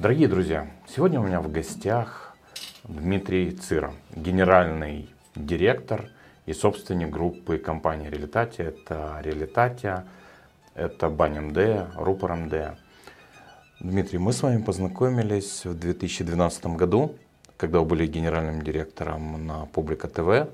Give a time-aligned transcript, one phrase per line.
[0.00, 2.34] Дорогие друзья, сегодня у меня в гостях
[2.84, 6.08] Дмитрий Цира, генеральный директор
[6.46, 8.68] и собственник группы компании Релитатия.
[8.68, 10.06] Это Релитатия,
[10.74, 12.78] это Бань МД, Рупор МД.
[13.80, 17.14] Дмитрий, мы с вами познакомились в 2012 году,
[17.58, 20.48] когда вы были генеральным директором на Публика ТВ.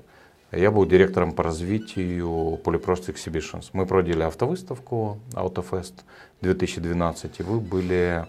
[0.51, 3.69] Я был директором по развитию Polyprost Exhibitions.
[3.71, 5.93] Мы проводили автовыставку Autofest
[6.41, 8.25] 2012, и вы были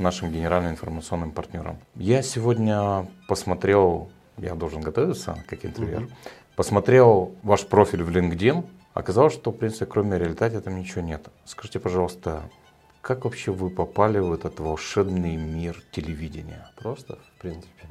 [0.00, 1.78] нашим генеральным информационным партнером.
[1.94, 6.56] Я сегодня посмотрел, я должен готовиться как интервьюер, mm-hmm.
[6.56, 8.64] посмотрел ваш профиль в LinkedIn,
[8.94, 11.28] оказалось, что, в принципе, кроме реалитета там ничего нет.
[11.44, 12.42] Скажите, пожалуйста,
[13.00, 16.70] как вообще вы попали в этот волшебный мир телевидения?
[16.76, 17.86] Просто, в принципе.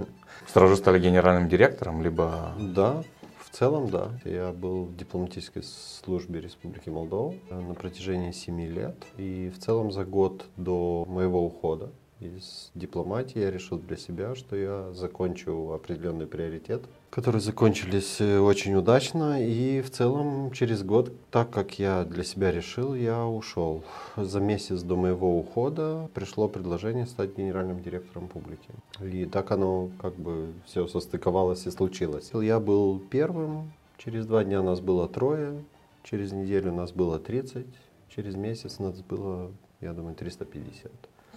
[0.48, 2.54] Сразу стали генеральным директором, либо...
[2.60, 3.04] Да,
[3.40, 4.12] в целом, да.
[4.24, 8.96] Я был в дипломатической службе Республики Молдова на протяжении семи лет.
[9.18, 14.56] И в целом за год до моего ухода из дипломатии я решил для себя, что
[14.56, 19.42] я закончу определенный приоритет, которые закончились э, очень удачно.
[19.42, 23.84] И в целом через год, так как я для себя решил, я ушел.
[24.18, 28.70] За месяц до моего ухода пришло предложение стать генеральным директором публики.
[29.02, 32.32] И так оно как бы все состыковалось и случилось.
[32.34, 35.64] Я был первым, через два дня нас было трое,
[36.04, 37.66] через неделю нас было 30,
[38.14, 40.92] через месяц нас было, я думаю, 350.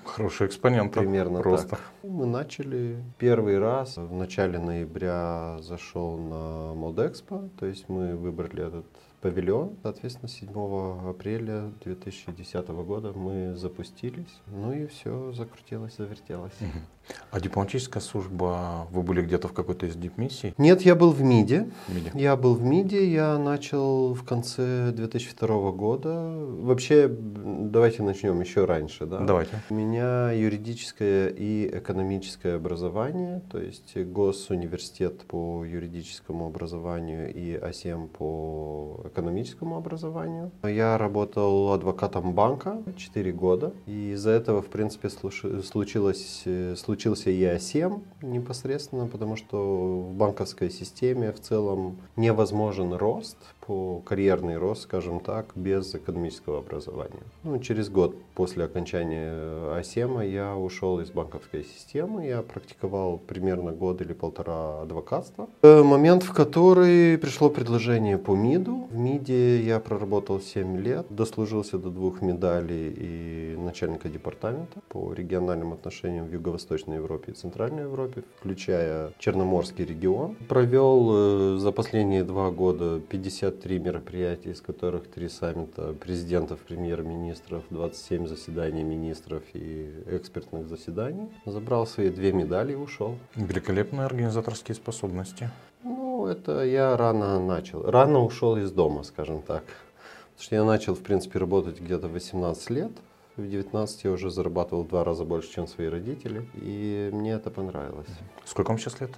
[0.05, 0.93] Хороший экспонент.
[0.95, 1.71] Примерно просто.
[1.71, 1.81] так.
[2.03, 8.87] Мы начали первый раз в начале ноября зашел на Модекспо, то есть мы выбрали этот
[9.23, 9.77] павильон.
[9.83, 14.41] Соответственно, 7 апреля 2010 года мы запустились.
[14.49, 16.53] Ну и все закрутилось, завертелось.
[16.61, 17.15] Угу.
[17.31, 20.55] А дипломатическая служба, вы были где-то в какой-то из дипмиссий?
[20.59, 21.69] Нет, я был в МИДе.
[21.89, 22.11] МИДе.
[22.15, 26.33] Я был в МИДе, я начал в конце 2002 года.
[26.37, 29.07] Вообще, давайте начнем еще раньше.
[29.07, 29.21] Да?
[29.21, 29.61] Давайте.
[29.71, 39.01] У меня юридическое и экономическое образование, то есть Госуниверситет по юридическому образованию и АСЕМ по
[39.13, 40.51] экономическому образованию.
[40.65, 46.45] Я работал адвокатом банка 4 года, и из-за этого, в принципе, случилось,
[46.77, 53.37] случился ЕА-7 непосредственно, потому что в банковской системе в целом невозможен рост,
[53.67, 57.23] по карьерный рост, скажем так, без экономического образования.
[57.45, 64.01] Ну, через год после окончания АСЕМа я ушел из банковской системы, я практиковал примерно год
[64.01, 65.49] или полтора адвокатства.
[65.63, 68.89] Э, момент, в который пришло предложение по МИДу.
[68.91, 75.73] В МИДе я проработал 7 лет, дослужился до двух медалей и начальника департамента по региональным
[75.73, 80.37] отношениям в Юго-Восточной Европе и Центральной Европе, включая Черноморский регион.
[80.49, 87.63] Провел э, за последние два года 50 53 мероприятия, из которых 3 саммита президентов, премьер-министров,
[87.71, 91.29] 27 заседаний министров и экспертных заседаний.
[91.47, 93.19] Забрал свои две медали и ушел.
[93.35, 95.51] Великолепные организаторские способности.
[95.85, 97.83] Ну, это я рано начал.
[97.83, 99.65] Рано ушел из дома, скажем так.
[99.65, 102.93] Потому что я начал, в принципе, работать где-то в 18 лет.
[103.37, 106.47] В 19 я уже зарабатывал в два раза больше, чем свои родители.
[106.55, 108.09] И мне это понравилось.
[108.45, 109.11] Сколько вам сейчас лет?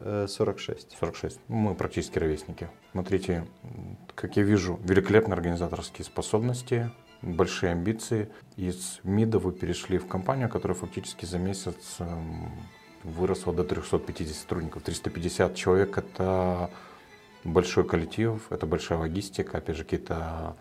[0.00, 0.96] 46.
[0.98, 1.40] 46.
[1.48, 2.68] Мы практически ровесники.
[2.92, 3.46] Смотрите,
[4.14, 6.90] как я вижу, великолепные организаторские способности,
[7.22, 8.30] большие амбиции.
[8.56, 12.50] Из МИДа вы перешли в компанию, которая фактически за месяц эм,
[13.04, 14.82] выросла до 350 сотрудников.
[14.82, 16.70] 350 человек— это
[17.44, 20.56] большой коллектив, это большая логистика, опять же, какие-то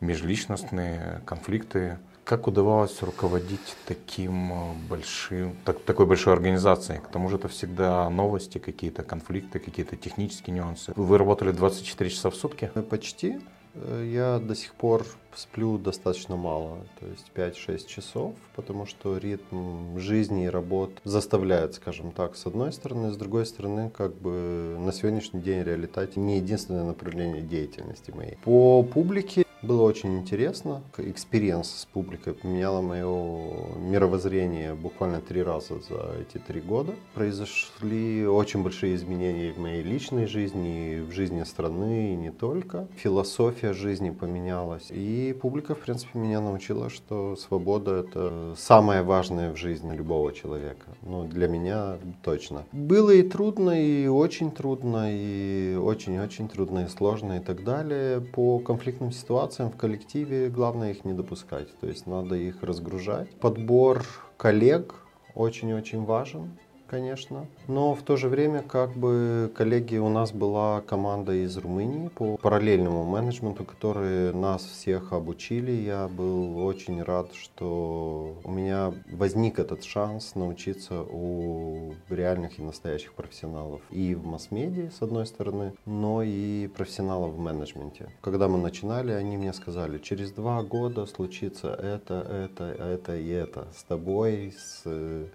[0.00, 1.98] межличностные конфликты.
[2.28, 6.98] Как удавалось руководить таким э, большим, так, такой большой организацией?
[6.98, 10.92] К тому же это всегда новости, какие-то конфликты, какие-то технические нюансы.
[10.94, 12.70] Вы работали 24 часа в сутки?
[12.90, 13.40] Почти.
[13.72, 19.98] Э, я до сих пор сплю достаточно мало, то есть 5-6 часов, потому что ритм
[19.98, 24.92] жизни и работ заставляет, скажем так, с одной стороны, с другой стороны, как бы на
[24.92, 28.36] сегодняшний день реалитет не единственное направление деятельности моей.
[28.44, 36.14] По публике был очень интересный experience с публикой поменяло мое мировоззрение буквально три раза за
[36.20, 36.94] эти три года.
[37.14, 42.86] Произошли очень большие изменения в моей личной жизни, в жизни страны и не только.
[42.96, 44.90] Философия жизни поменялась.
[44.90, 50.86] И публика, в принципе, меня научила, что свобода— это самое важное в жизни любого человека.
[51.02, 52.64] Ну, для меня точно.
[52.72, 58.20] Было и трудно, и очень трудно, и очень-очень трудно, и сложно, и так далее.
[58.20, 61.68] По конфликтным ситуациям ситуациям в коллективе главное их не допускать.
[61.80, 63.30] То есть надо их разгружать.
[63.40, 64.04] Подбор
[64.36, 64.94] коллег
[65.34, 66.58] очень-очень важен.
[66.88, 67.46] Конечно.
[67.66, 72.36] Но в то же время, как бы, коллеги, у нас была команда из Румынии по
[72.36, 75.70] параллельному менеджменту, которые нас всех обучили.
[75.72, 83.12] Я был очень рад, что у меня возник этот шанс научиться у реальных и настоящих
[83.14, 88.10] профессионалов и в масс-медиа, с одной стороны, но и профессионалов в менеджменте.
[88.20, 93.68] Когда мы начинали, они мне сказали, через два года случится это, это, это и это
[93.76, 95.28] с тобой, с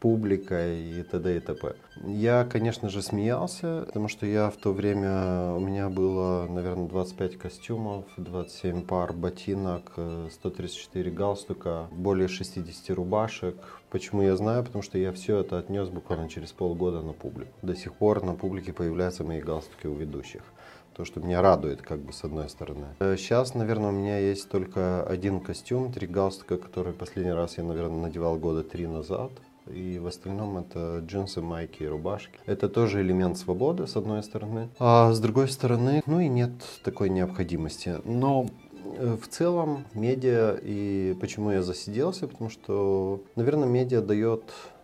[0.00, 1.36] публикой и т.д.
[1.36, 1.74] и т.п.
[2.04, 7.38] Я, конечно же, смеялся, потому что я в то время, у меня было, наверное, 25
[7.38, 9.92] костюмов, 27 пар ботинок,
[10.30, 13.56] 134 галстука, более 60 рубашек.
[13.90, 14.64] Почему я знаю?
[14.64, 17.52] Потому что я все это отнес буквально через полгода на публику.
[17.62, 20.42] До сих пор на публике появляются мои галстуки у ведущих
[20.96, 22.86] то, что меня радует, как бы, с одной стороны.
[23.00, 27.64] Сейчас, э, наверное, у меня есть только один костюм, три галстука, который последний раз я,
[27.64, 29.30] наверное, надевал года три назад.
[29.72, 32.38] И в остальном это джинсы, майки и рубашки.
[32.46, 34.68] Это тоже элемент свободы, с одной стороны.
[34.78, 36.52] А с другой стороны, ну и нет
[36.82, 37.96] такой необходимости.
[38.04, 38.48] Но
[38.98, 44.42] э, в целом медиа и почему я засиделся, потому что, наверное, медиа дает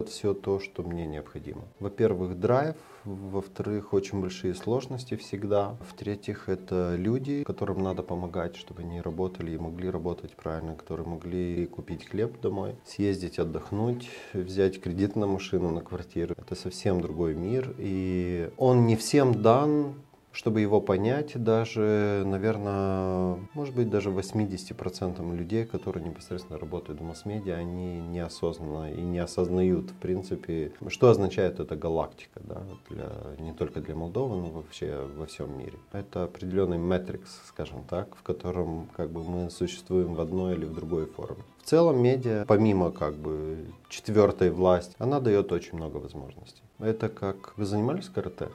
[0.08, 1.62] все то, что мне необходимо.
[1.78, 5.76] Во-первых, драйв, во-вторых, очень большие сложности всегда.
[5.88, 11.66] В-третьих, это люди, которым надо помогать, чтобы они работали и могли работать правильно, которые могли
[11.66, 16.34] купить хлеб домой, съездить отдохнуть, взять кредит на машину, на квартиру.
[16.38, 19.94] Это совсем другой мир, и он не всем дан
[20.32, 27.56] чтобы его понять, даже, наверное, может быть, даже 80% людей, которые непосредственно работают в масс-медиа,
[27.56, 33.80] они неосознанно и не осознают, в принципе, что означает эта галактика, да, для, не только
[33.80, 35.78] для Молдовы, но вообще во всем мире.
[35.92, 40.74] Это определенный метрикс, скажем так, в котором как бы мы существуем в одной или в
[40.74, 41.42] другой форме.
[41.62, 46.62] В целом медиа, помимо как бы четвертой власти, она дает очень много возможностей.
[46.78, 47.52] Это как...
[47.56, 48.48] Вы занимались карате?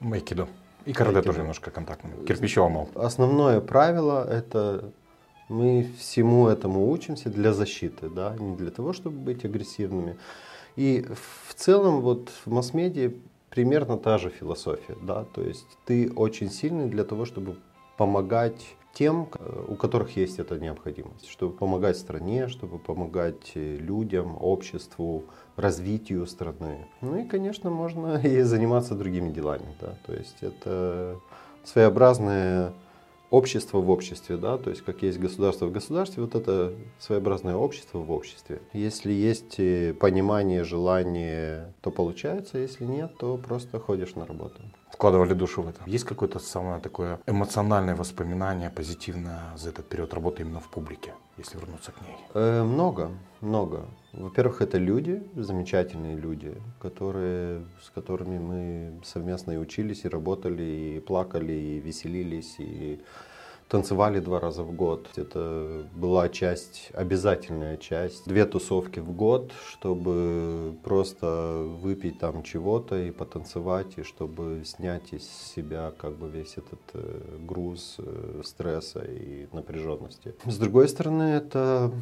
[0.00, 0.48] Майкидо.
[0.88, 2.88] И карате тоже немножко контактный, кирпичевый мол.
[2.94, 4.90] Основное правило– это
[5.50, 10.16] мы всему этому учимся для защиты, да, не для того, чтобы быть агрессивными.
[10.76, 11.04] И
[11.46, 13.12] в целом вот в масс-медиа
[13.50, 17.56] примерно та же философия, да, то есть ты очень сильный для того, чтобы
[17.98, 19.28] помогать тем,
[19.68, 25.24] у которых есть эта необходимость, чтобы помогать стране, чтобы помогать э, людям, обществу,
[25.56, 26.86] развитию страны.
[27.00, 29.76] Ну и, конечно, можно и заниматься другими делами.
[29.80, 29.94] Да?
[30.06, 31.20] То есть это
[31.64, 32.72] своеобразное
[33.30, 37.98] общество в обществе, да, то есть как есть государство в государстве, вот это своеобразное общество
[37.98, 38.62] в обществе.
[38.72, 44.62] Если есть э, понимание, желание, то получается, если нет, то просто ходишь на работу.
[44.98, 45.80] Вкладывали душу в это.
[45.86, 51.56] Есть какое-то самое такое эмоциональное воспоминание, позитивное за этот период работы именно в публике, если
[51.56, 52.16] вернуться к ней?
[52.34, 53.10] Э, много,
[53.40, 53.86] много.
[54.12, 61.00] Во-первых, это люди, замечательные люди, которые, с которыми мы совместно и учились, и работали, и
[61.00, 63.00] плакали, и веселились, и
[63.68, 65.08] танцевали два раза в год.
[65.16, 68.26] Это была часть, обязательная часть.
[68.26, 75.28] Две тусовки в год, чтобы просто выпить там чего-то и потанцевать, и чтобы снять из
[75.28, 80.34] себя как бы весь этот э, груз э, стресса и напряженности.
[80.44, 81.92] С другой стороны, это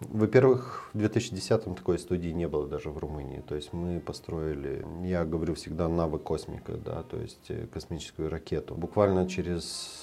[0.00, 3.40] во-первых, в 2010-м такой студии не было даже в Румынии.
[3.46, 8.74] То есть мы построили, я говорю всегда, навык космика, да, то есть э, космическую ракету.
[8.74, 10.01] Буквально через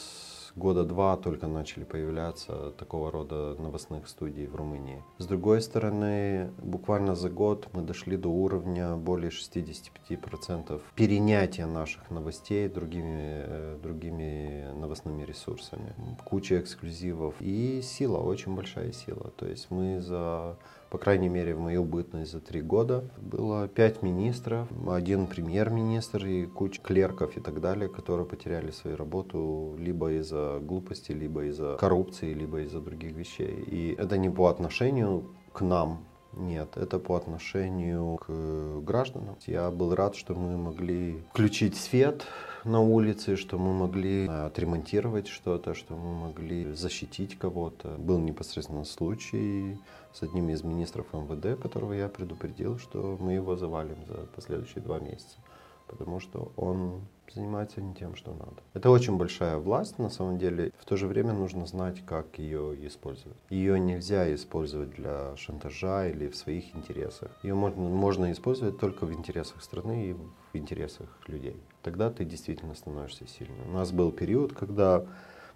[0.55, 5.03] года два только начали появляться такого рода новостных студий в Румынии.
[5.17, 12.67] С другой стороны, буквально за год мы дошли до уровня более 65% перенятия наших новостей
[12.67, 15.93] другими, э, другими новостными ресурсами.
[16.25, 19.31] Куча эксклюзивов и сила, очень большая сила.
[19.37, 20.57] То есть мы за
[20.89, 23.03] по крайней мере, в мою бытность за три года.
[23.17, 29.75] Было пять министров, один премьер-министр и куча клерков и так далее, которые потеряли свою работу
[29.77, 33.63] либо из-за глупости, либо из-за коррупции, либо из-за других вещей.
[33.67, 39.35] И это не по отношению к нам, нет, это по отношению к гражданам.
[39.47, 42.25] Я был рад, что мы могли включить свет
[42.65, 47.95] на улице, что мы могли отремонтировать что-то, что мы могли защитить кого-то.
[47.97, 49.77] Был непосредственно случай
[50.13, 54.99] с одним из министров МВД, которого я предупредил, что мы его завалим за последующие два
[54.99, 55.37] месяца,
[55.87, 57.01] потому что он
[57.33, 58.63] занимается не тем, что надо.
[58.73, 60.71] Это очень большая власть, на самом деле.
[60.79, 63.37] В то же время нужно знать, как ее использовать.
[63.49, 67.31] Ее нельзя использовать для шантажа или в своих интересах.
[67.43, 71.55] Ее можно, можно использовать только в интересах страны и в интересах людей.
[71.83, 73.69] Тогда ты действительно становишься сильным.
[73.69, 75.05] У нас был период, когда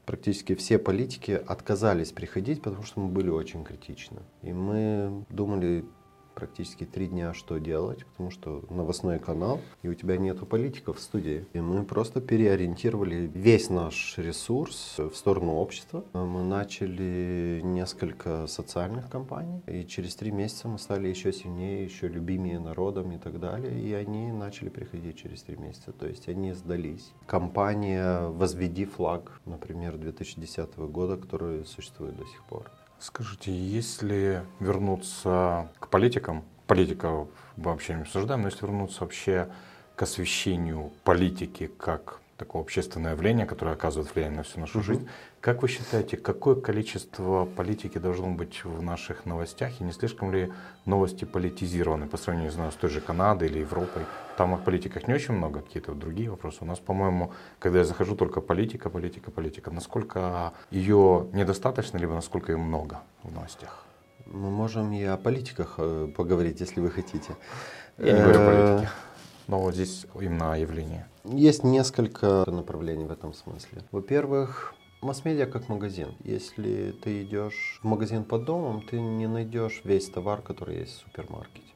[0.05, 4.21] практически все политики отказались приходить, потому что мы были очень критичны.
[4.41, 5.85] И мы думали,
[6.33, 11.01] практически три дня, что делать, потому что новостной канал, и у тебя нету политиков в
[11.01, 11.45] студии.
[11.53, 16.03] И мы просто переориентировали весь наш ресурс в сторону общества.
[16.13, 22.59] Мы начали несколько социальных кампаний, и через три месяца мы стали еще сильнее, еще любимее
[22.59, 27.11] народом и так далее, и они начали приходить через три месяца, то есть они сдались.
[27.25, 32.71] Компания «Возведи флаг», например, 2010 года, которая существует до сих пор.
[32.99, 39.49] Скажите, если вернуться к политикам, политика вообще не обсуждаем, но если вернуться вообще
[39.95, 44.83] к освещению политики как такое общественное явление, которое оказывает влияние на всю нашу mm-hmm.
[44.83, 45.09] жизнь.
[45.43, 50.53] Как вы считаете, какое количество политики должно быть в наших новостях, и не слишком ли
[50.85, 54.03] новости политизированы по сравнению знаю, с той же Канадой или Европой?
[54.37, 56.59] Там о политиках не очень много, какие-то другие вопросы.
[56.61, 59.69] У нас, по-моему, когда я захожу, только политика, политика, политика.
[59.69, 63.83] Насколько ее недостаточно, либо насколько ее много в новостях?
[64.25, 67.35] Мы можем и о политиках э, поговорить, если вы хотите.
[67.97, 68.91] Я не говорю о э, политике.
[69.49, 71.05] Но вот здесь именно явление.
[71.25, 73.83] Есть несколько направлений в этом смысле.
[73.91, 76.15] Во-первых, Масс-медиа как магазин.
[76.23, 81.01] Если ты идешь в магазин под домом, ты не найдешь весь товар, который есть в
[81.01, 81.73] супермаркете.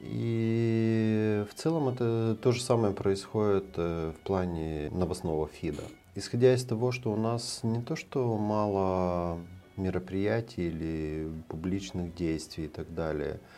[0.00, 5.84] И в целом это то же самое происходит э, в плане новостного фида.
[6.16, 9.38] Исходя из того, что у нас не то что мало
[9.76, 13.38] мероприятий или публичных действий и так далее–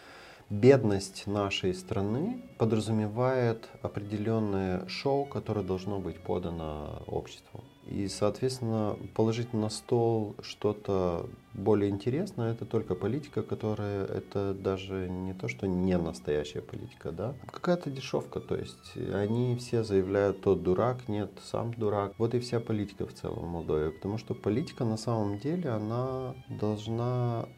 [0.51, 7.63] бедность нашей страны подразумевает определенное шоу, которое должно быть подано обществу.
[7.87, 15.33] И, соответственно, положить на стол что-то более интересное, это только политика, которая, это даже не
[15.33, 21.09] то, что не настоящая политика, да, какая-то дешевка, то есть они все заявляют, тот дурак,
[21.09, 22.13] нет, сам дурак.
[22.19, 26.35] Вот и вся политика в целом в Молдове, потому что политика на самом деле, она
[26.49, 27.49] должна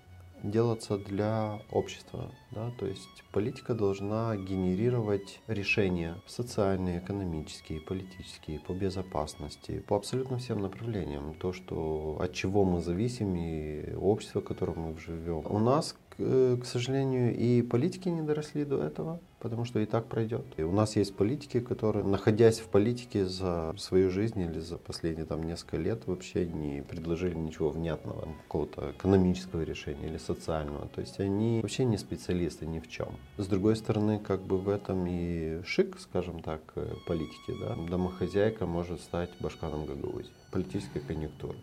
[0.42, 2.30] делаться для общества.
[2.50, 2.70] Да?
[2.78, 11.34] То есть политика должна генерировать решения социальные, экономические, политические, по безопасности, по абсолютно всем направлениям.
[11.34, 15.44] То, что, от чего мы зависим и общество, в котором мы живем.
[15.46, 20.44] У нас, к сожалению, и политики не доросли до этого, потому что и так пройдет.
[20.56, 25.26] И у нас есть политики, которые, находясь в политике за свою жизнь или за последние
[25.26, 30.86] там несколько лет, вообще не предложили ничего внятного, какого-то экономического решения или социального.
[30.88, 33.08] То есть они вообще не специалисты ни в чем.
[33.38, 37.54] С другой стороны, как бы в этом и шик, скажем так, э, политики.
[37.60, 37.76] Да?
[37.88, 40.30] Домохозяйка может стать башканом Гагаузии.
[40.52, 41.56] Политическая конъюнктура.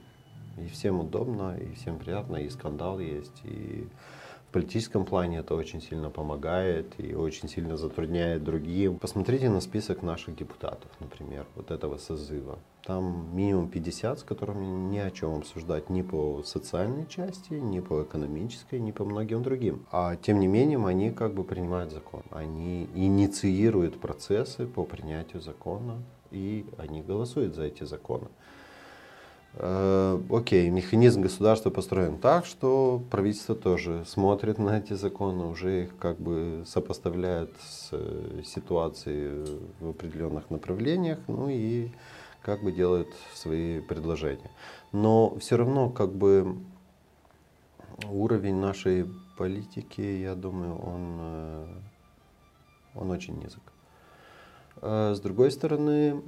[0.57, 3.87] И всем удобно, и всем приятно, и скандал есть, и
[4.57, 8.97] политическом плане это очень сильно помогает и очень сильно затрудняет другим.
[8.97, 12.57] Посмотрите на список наших депутатов, например, вот этого созыва.
[12.83, 18.01] Там минимум 50, с которыми ни о чем обсуждать ни по социальной части, ни по
[18.01, 19.85] экономической, ни по многим другим.
[19.91, 22.23] А тем не менее, они как бы принимают закон.
[22.31, 28.27] Они инициируют процессы по принятию закона, и они голосуют за эти законы.
[29.53, 35.97] Э, окей, механизм государства построен так, что правительство тоже смотрит на эти законы, уже их
[35.97, 41.89] как бы сопоставляет с э, ситуацией в определенных направлениях, ну и
[42.43, 44.51] как бы делает свои предложения.
[44.91, 46.57] Но все равно как бы
[48.07, 51.67] уровень нашей политики, я думаю, он, э,
[52.93, 53.61] он очень низок.
[54.79, 56.21] С другой стороны,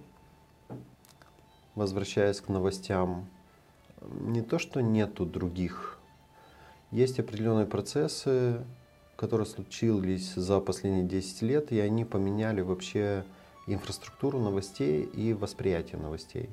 [1.79, 3.27] возвращаясь к новостям,
[4.21, 5.97] не то, что нету других.
[6.91, 8.63] Есть определенные процессы,
[9.15, 13.23] которые случились за последние 10 лет, и они поменяли вообще
[13.67, 16.49] инфраструктуру новостей и восприятие новостей.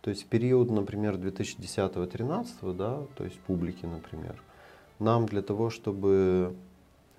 [0.00, 4.40] То есть период, например, 2010-2013, да, то есть публики, например,
[4.98, 6.54] нам для того, чтобы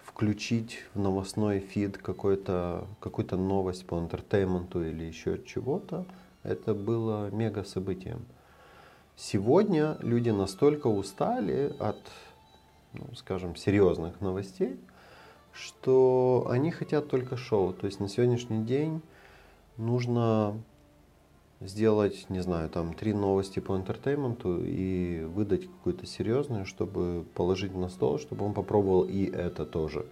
[0.03, 6.05] включить в новостной feed какую-то какую новость по entertainment у или еще чего-то,
[6.43, 8.25] это было мега событием.
[9.15, 11.97] Сегодня люди настолько устали от,
[12.93, 14.79] ну, скажем, серьезных новостей,
[15.51, 17.73] что они хотят только шоу.
[17.73, 19.01] То есть на сегодняшний день
[19.77, 20.55] нужно
[21.59, 27.73] сделать, не знаю, там три новости по entertainment у и выдать какую-то серьезную, чтобы положить
[27.73, 30.05] на стол, чтобы он попробовал и это тоже.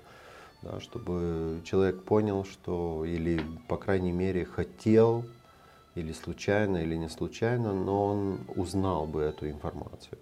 [0.64, 5.26] Да, чтобы человек понял, что или, по крайней мере, хотел
[5.96, 10.18] или случайно, или не случайно, но он узнал бы эту информацию.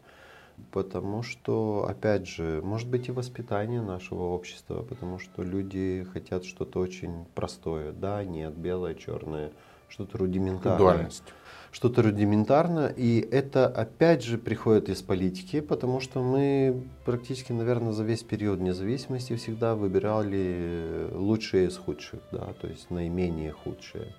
[0.71, 6.79] Потому что, опять же, может быть и воспитание нашего общества, потому что люди хотят что-то
[6.79, 7.91] очень простое.
[7.91, 9.51] Да, нет, белое, черное,
[9.89, 10.77] что-то рудиментарное.
[10.77, 11.23] Дуальность.
[11.71, 18.03] Что-то рудиментарное, и это опять же приходит из политики, потому что мы практически, наверное, за
[18.03, 24.13] весь период независимости всегда выбирали лучшие из худших, да, то есть наименее худшие.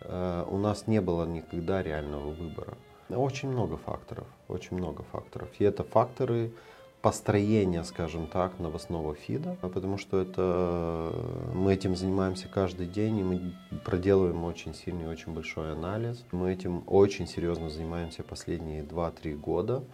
[0.00, 2.76] Э, у нас не было никогда реального выбора.
[3.08, 5.48] Очень много факторов, очень много факторов.
[5.58, 6.52] И это факторы
[7.00, 11.12] построения, скажем так, новостного фида, потому что это
[11.54, 16.24] мы этим занимаемся каждый день, и мы проделываем очень сильный, очень большой анализ.
[16.32, 19.84] Мы этим очень серьезно занимаемся последние 2-3 года.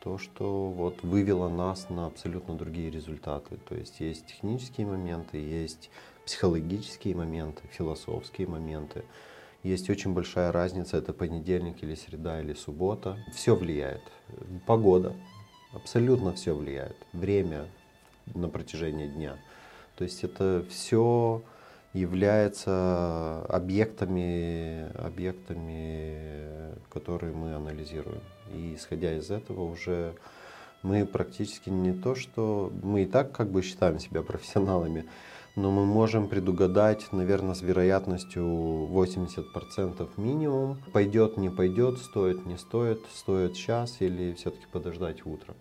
[0.00, 3.56] То, что вот вывело нас на абсолютно другие результаты.
[3.68, 5.90] То есть есть технические моменты, есть
[6.26, 9.04] психологические моменты, философские моменты.
[9.62, 13.16] Есть очень большая разница, это понедельник или среда или суббота.
[13.32, 14.02] Все влияет.
[14.66, 15.14] Погода,
[15.72, 16.96] абсолютно все влияет.
[17.12, 17.66] Время
[18.34, 19.36] на протяжении дня.
[19.96, 21.42] То есть это все
[21.92, 28.22] является объектами, объектами, которые мы анализируем.
[28.52, 30.14] И исходя из этого уже
[30.82, 35.06] мы практически не то, что мы и так как бы считаем себя профессионалами,
[35.54, 43.00] но мы можем предугадать, наверное, с вероятностью 80% минимум, пойдет, не пойдет, стоит, не стоит,
[43.14, 45.54] стоит сейчас или все-таки подождать утро.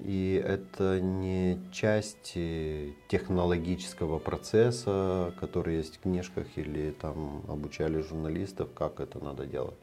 [0.00, 8.98] И это не часть технологического процесса, который есть в книжках или там обучали журналистов, как
[8.98, 9.78] это надо делать.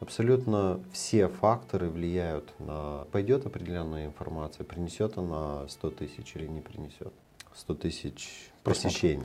[0.00, 7.12] Абсолютно все факторы влияют на пойдет определенная информация, принесет она 100 тысяч или не принесет.
[7.54, 9.24] 100 тысяч посещений.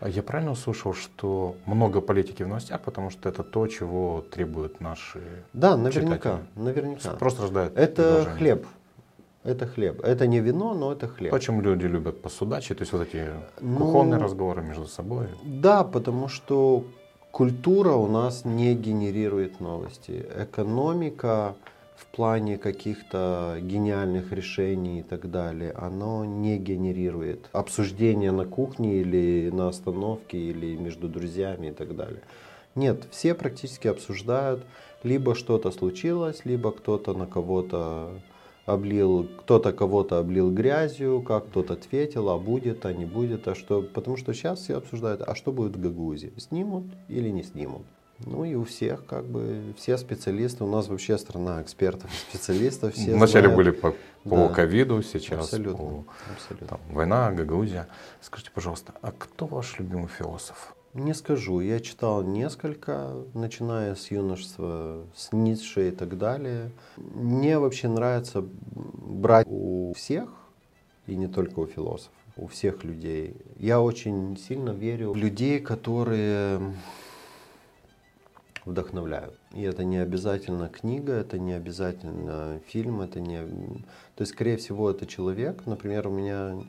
[0.00, 4.80] А я правильно услышал, что много политики в новостях, потому что это то, чего требуют
[4.80, 5.20] наши
[5.52, 6.46] Да, наверняка, читатели.
[6.56, 7.10] наверняка.
[7.10, 8.66] Просто рождает Это хлеб.
[9.44, 10.00] Это хлеб.
[10.02, 11.30] Это не вино, но это хлеб.
[11.30, 13.28] То, чем люди любят посудачить, то есть вот эти
[13.60, 15.28] Ну, кухонные разговоры между собой.
[15.44, 16.84] Да, потому что
[17.32, 20.24] культура у нас не генерирует новости.
[20.36, 21.56] Экономика
[21.96, 29.50] в плане каких-то гениальных решений и так далее, оно не генерирует обсуждения на кухне или
[29.50, 32.20] на остановке или между друзьями и так далее.
[32.74, 34.64] Нет, все практически обсуждают,
[35.02, 38.10] либо что-то случилось, либо кто-то на кого-то
[38.66, 43.82] облил, кто-то кого-то облил грязью, как кто-то ответил, а будет, а не будет, а что.
[43.82, 47.82] Потому что сейчас все обсуждают, а что будет в Гагаузе, снимут или не снимут.
[48.24, 52.94] Ну и у всех, как бы, все специалисты, у нас вообще страна экспертов, специалистов.
[52.94, 53.56] Все Вначале знают.
[53.56, 54.48] были по по Да.
[54.50, 56.66] ковиду, сейчас Абсолютно, по абсолютно.
[56.68, 57.88] там, война, Гагаузия.
[58.20, 60.76] Скажите, пожалуйста, а кто ваш любимый философ?
[60.94, 66.70] Не скажу, я читал несколько, начиная с юношества, с Ницше и так далее.
[66.98, 70.28] Мне вообще нравится брать у всех,
[71.06, 73.34] и не только у философов, у всех людей.
[73.58, 76.60] Я очень сильно верю в людей, которые
[78.66, 79.38] вдохновляют.
[79.54, 83.38] И это не обязательно книга, это не обязательно фильм, это не...
[84.14, 85.64] То есть, скорее всего, это человек.
[85.64, 86.62] Например, у меня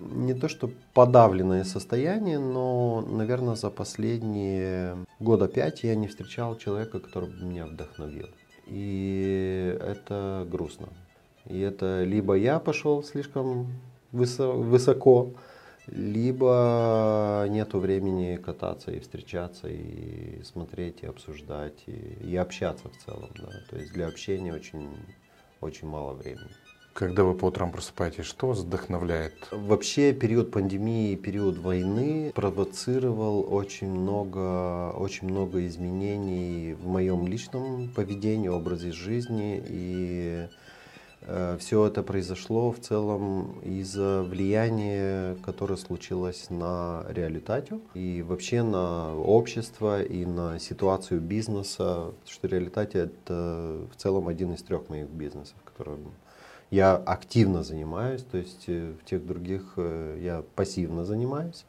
[0.00, 7.00] не то что подавленное состояние, но, наверное, за последние года пять я не встречал человека,
[7.00, 8.28] который бы меня вдохновил.
[8.66, 10.88] И это грустно.
[11.46, 13.68] И это либо я пошел слишком
[14.12, 15.34] высо- высоко,
[15.86, 23.30] либо нету времени кататься и встречаться, и смотреть, и обсуждать, и, и общаться в целом.
[23.36, 23.50] Да.
[23.70, 24.90] То есть для общения очень,
[25.60, 26.50] очень мало времени.
[26.92, 29.32] Когда вы по утрам просыпаетесь, что вас вдохновляет?
[29.52, 38.48] Вообще период пандемии, период войны провоцировал очень много, очень много изменений в моем личном поведении,
[38.48, 39.62] образе жизни.
[39.68, 40.48] И
[41.22, 49.16] э, все это произошло в целом из-за влияния, которое случилось на реалитатию и вообще на
[49.16, 52.12] общество и на ситуацию бизнеса.
[52.18, 56.12] Потому что реалитатия это в целом один из трех моих бизнесов, которым
[56.70, 61.64] я активно занимаюсь, то есть э, в тех других э, я пассивно занимаюсь.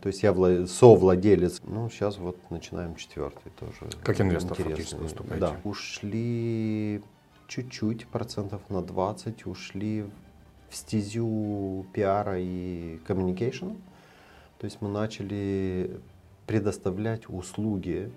[0.00, 1.60] То есть я вла- совладелец.
[1.64, 3.92] Ну, сейчас вот начинаем четвертый тоже.
[4.02, 4.76] Как инвестор интересный.
[4.76, 5.40] фактически выступаете.
[5.40, 5.56] Да.
[5.64, 7.02] Ушли
[7.48, 10.06] чуть-чуть, процентов на 20, ушли
[10.70, 13.76] в стезю пиара и communication.
[14.58, 16.00] То есть мы начали
[16.46, 18.10] предоставлять услуги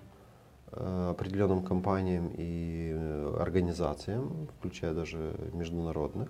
[1.12, 6.30] определенным компаниям и э, организациям, включая даже международных.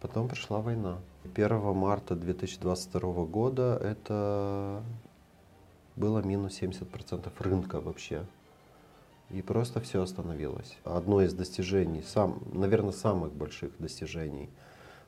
[0.00, 0.98] Потом пришла война.
[1.34, 4.82] 1 марта 2022 года это
[5.96, 8.24] было минус 70% рынка вообще.
[9.28, 10.76] И просто все остановилось.
[10.84, 14.48] Одно из достижений, сам, наверное, самых больших достижений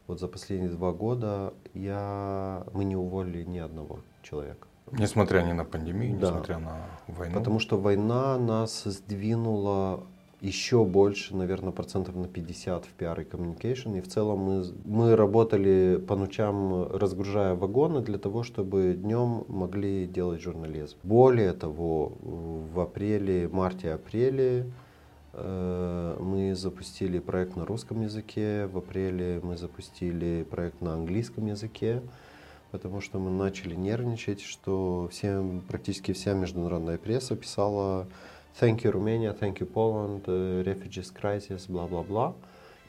[0.07, 4.67] вот за последние два года я, мы не уволили ни одного человека.
[4.93, 6.29] Несмотря ни на пандемию, да.
[6.29, 6.77] несмотря на
[7.09, 7.39] войну.
[7.39, 10.05] Потому что война нас сдвинула
[10.43, 13.97] еще больше, наверное, процентов на 50 в PR и communication.
[13.97, 20.07] И в целом мы, мы работали по ночам, разгружая вагоны для того, чтобы днем могли
[20.07, 20.97] делать журнализм.
[21.05, 24.67] Более того, в апреле, марте-апреле
[25.33, 32.03] э, мы запустили проект на русском языке, в апреле мы запустили проект на английском языке,
[32.73, 38.09] потому что мы начали нервничать, что всем, практически вся международная пресса писала
[38.61, 42.35] Thank you, Romania, thank you, Poland, uh, refugees crisis, бла-бла-бла.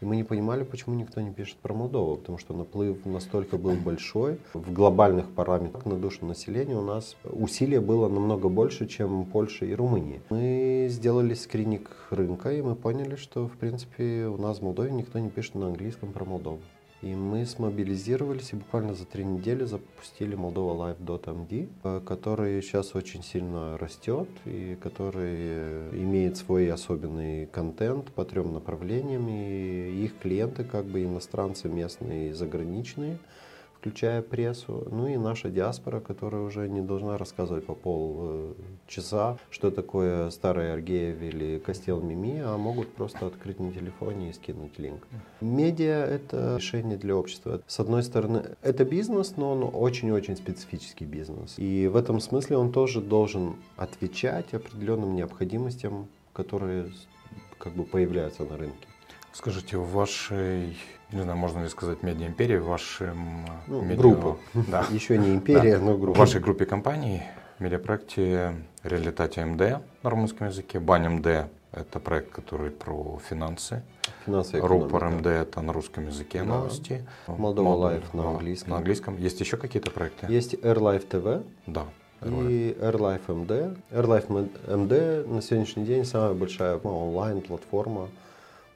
[0.01, 3.75] И мы не понимали, почему никто не пишет про Молдову, потому что наплыв настолько был
[3.75, 4.39] большой.
[4.53, 9.73] В глобальных параметрах на душу населения у нас усилия было намного больше, чем Польша и
[9.73, 10.19] Румыния.
[10.29, 15.19] Мы сделали скрининг рынка, и мы поняли, что, в принципе, у нас в Молдове никто
[15.19, 16.59] не пишет на английском про Молдову.
[17.03, 23.21] И мы смобилизировались и буквально за три недели запустили Moldova Live.md, э, который сейчас очень
[23.23, 29.27] сильно растет и который имеет свой особенный контент по трем направлениям.
[29.27, 33.17] И их клиенты как бы иностранцы местные и заграничные–
[33.83, 40.29] включая прессу, ну и наша диаспора, которая уже не должна рассказывать по полчаса, что такое
[40.29, 45.05] старый Аргеев или Костел Мими, а могут просто открыть на телефоне и скинуть линк.
[45.41, 47.59] Медиа— это решение для общества.
[47.67, 51.55] С одной стороны, это бизнес, но он очень-очень специфический бизнес.
[51.57, 56.89] И в этом смысле он тоже должен отвечать определенным необходимостям, которые
[57.57, 58.87] как бы появляются на рынке.
[59.33, 60.77] Скажите, в вашей
[61.13, 63.97] не знаю, можно ли сказать медиа-империи, в вашем ну, медиа...
[63.97, 64.39] группу.
[64.67, 64.85] Да.
[64.89, 65.85] Еще не империя, да.
[65.85, 66.15] но группа.
[66.15, 67.23] В вашей группе компаний,
[67.59, 71.27] медиапроекте Realitatea MD на румынском языке, Bani MD–
[71.71, 73.83] это проект, который про финансы.
[74.25, 76.45] Финансы Rupor MD– это на русском языке да.
[76.45, 77.07] новости.
[77.27, 78.71] Moldova Live на английском.
[78.71, 79.17] На английском.
[79.17, 80.27] Есть еще какие-то проекты?
[80.29, 81.45] Есть RLive TV.
[81.67, 81.85] Да.
[82.21, 83.77] И RLive MD.
[83.91, 84.27] RLive
[84.67, 88.09] MD на сегодняшний день самая большая онлайн-платформа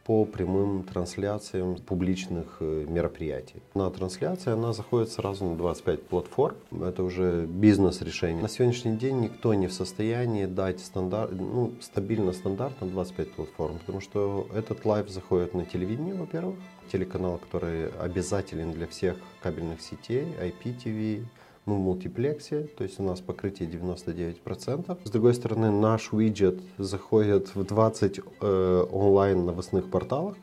[0.08, 3.62] по прямым трансляциям публичных э, мероприятий.
[3.74, 6.56] На трансляции она заходит сразу на 25 платформ.
[6.72, 8.41] Это уже бизнес-решение.
[8.41, 13.80] На сегодняшний день никто не в состоянии дать стандарт, ну, стабильно стандарт на 25 платформ,
[13.80, 16.56] потому что этот live заходит на телевидение, во-первых,
[16.89, 21.26] телеканал, который обязателен для всех кабельных сетей, IPTV,
[21.75, 24.97] в мультиплексе, то есть у нас покрытие 99%.
[25.03, 30.36] С другой стороны, наш виджет заходит в 20 э, онлайн новостных порталах.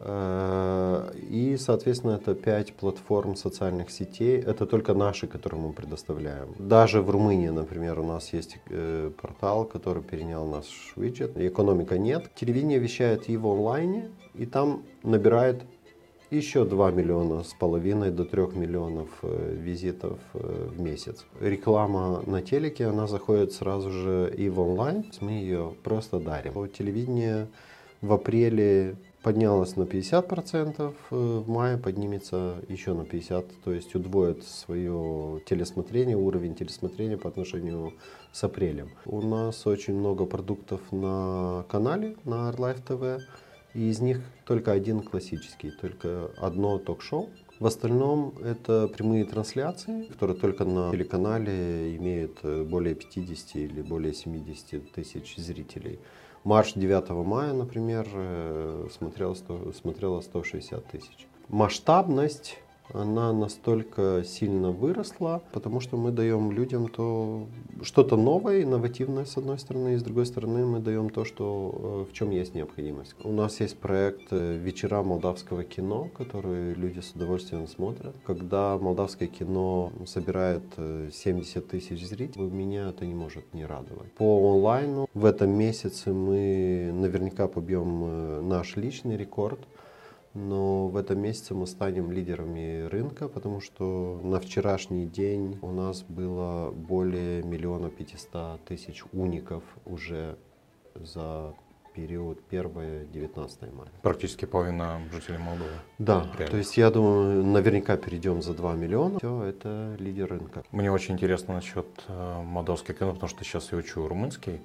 [0.00, 4.38] Э, и, соответственно, это 5 платформ социальных сетей.
[4.38, 6.54] Это только наши, которые мы предоставляем.
[6.58, 11.36] Даже в Румынии, например, у нас есть э, портал, который перенял наш виджет.
[11.36, 12.30] Экономика нет.
[12.34, 15.62] Телевидение вещает и в онлайне, и там набирает
[16.36, 21.24] еще 2 миллиона с половиной до 3 миллионов э, визитов э, в месяц.
[21.40, 25.04] Реклама на телеке, она заходит сразу же и в онлайн.
[25.20, 26.68] Мы ее просто дарим.
[26.68, 27.48] Телевидение
[28.00, 34.44] в апреле поднялось на 50%, э, в мае поднимется еще на 50%, то есть удвоит
[34.44, 37.94] свое телесмотрение, уровень телесмотрения по отношению
[38.32, 38.90] с апрелем.
[39.06, 43.20] У нас очень много продуктов на канале, на ArLife TV.
[43.74, 47.28] И из них только один классический, только одно ток-шоу.
[47.58, 54.12] В остальном это прямые трансляции, которые только на телеканале имеют э, более 50 или более
[54.12, 55.98] 70 тысяч зрителей.
[56.44, 61.26] Марш 9 мая, например, э, смотрел 100, смотрело 160 тысяч.
[61.48, 62.58] Масштабность
[62.92, 67.46] она настолько сильно выросла, потому что мы даем людям то
[67.82, 72.10] что-то новое, инновативное с одной стороны, и с другой стороны мы даем то, что, э,
[72.10, 73.14] в чем есть необходимость.
[73.24, 78.14] У нас есть проект э, «Вечера молдавского кино», который люди с удовольствием смотрят.
[78.24, 84.12] Когда молдавское кино собирает 70 э, тысяч зрителей, меня это не может не радовать.
[84.12, 89.60] По онлайну в этом месяце мы наверняка побьем наш личный рекорд–
[90.34, 96.02] но в этом месяце мы станем лидерами рынка, потому что на вчерашний день у нас
[96.02, 100.36] было более миллиона пятиста тысяч уников уже
[100.94, 101.54] за
[101.94, 103.88] период 1-19 мая.
[104.02, 105.70] Практически половина жителей Молдовы.
[105.98, 106.50] Да, Реально.
[106.50, 109.18] то есть я думаю, наверняка перейдем за 2 миллиона.
[109.18, 110.64] Все, это лидер рынка.
[110.72, 114.60] Мне очень интересно насчет э, молдавской кино, потому что сейчас я учу румынский.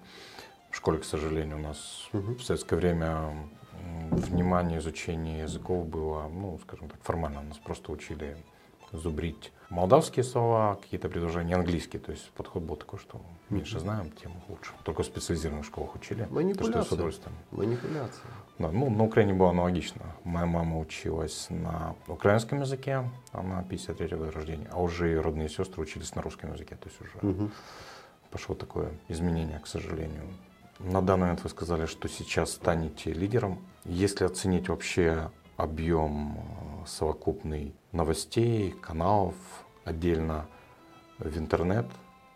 [0.72, 2.34] В школе, к сожалению, у нас угу.
[2.34, 3.32] в советское время
[4.12, 7.42] внимание изучения языков было, ну, скажем так, формально.
[7.42, 8.38] Нас просто учили
[8.92, 12.02] зубрить молдавские слова, какие-то предложения английские.
[12.02, 14.72] То есть подход был такой, что меньше знаем, тем лучше.
[14.84, 16.28] Только в специализированных школах учили.
[16.32, 16.74] Манипуляция.
[16.74, 17.36] То, что с удовольствием.
[17.52, 18.26] Манипуляция.
[18.58, 20.02] Да, ну, на Украине было аналогично.
[20.24, 25.82] Моя мама училась на украинском языке, она 53 года рождения, а уже ее родные сестры
[25.84, 26.76] учились на русском языке.
[26.76, 27.52] То есть уже Мгм.
[28.32, 30.24] пошло такое изменение, к сожалению.
[30.80, 33.60] На данный момент вы сказали, что сейчас станете лидером.
[33.86, 39.36] Если оценить вообще объем э, совокупный новостей, каналов,
[39.84, 40.48] отдельно
[41.18, 41.86] в интернет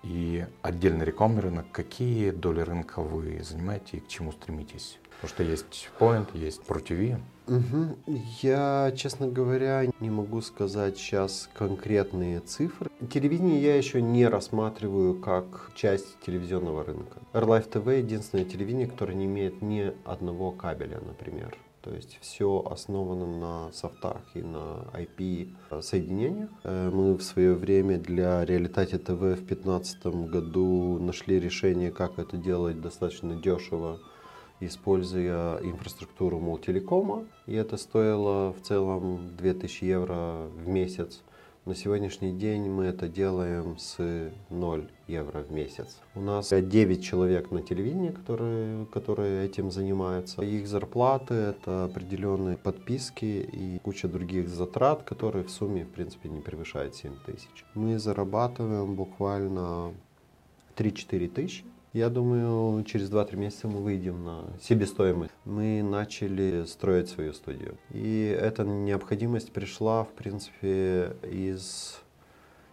[0.03, 4.99] и отдельно рекламный рынок, какие доли рынка вы занимаете и к чему стремитесь?
[5.21, 7.19] Потому что есть Point, есть ProTV.
[7.47, 7.97] Мгм.
[8.41, 12.89] Я, честно говоря, не могу сказать сейчас конкретные цифры.
[13.11, 17.19] Телевидение я еще не рассматриваю как часть телевизионного рынка.
[17.33, 21.57] AirLife TV единственное телевидение, которое не имеет ни одного кабеля, например.
[21.81, 26.49] То есть все основано на софтах и на IP соединениях.
[26.63, 32.37] Э, Мы в свое время для Реалитати ТВ в 2015 году нашли решение, как это
[32.37, 33.99] делать достаточно дешево
[34.65, 37.25] используя инфраструктуру Молтелекома.
[37.47, 41.21] И это стоило в целом 2000 евро в месяц.
[41.65, 46.01] На сегодняшний день мы это делаем с 0 евро в месяц.
[46.13, 50.41] У нас 9 человек на телевидении, которые, которые этим занимаются.
[50.41, 56.41] Их зарплаты— это определенные подписки и куча других затрат, которые в сумме, в принципе, не
[56.41, 57.65] превышают 7 тысяч.
[57.75, 59.93] Мы зарабатываем буквально
[60.75, 61.63] 3-4 тысячи.
[61.93, 65.31] Я думаю, через 2-3 месяца мы выйдем на себестоимость.
[65.45, 67.77] Мы начали строить свою студию.
[67.91, 72.01] И эта необходимость пришла, в принципе, из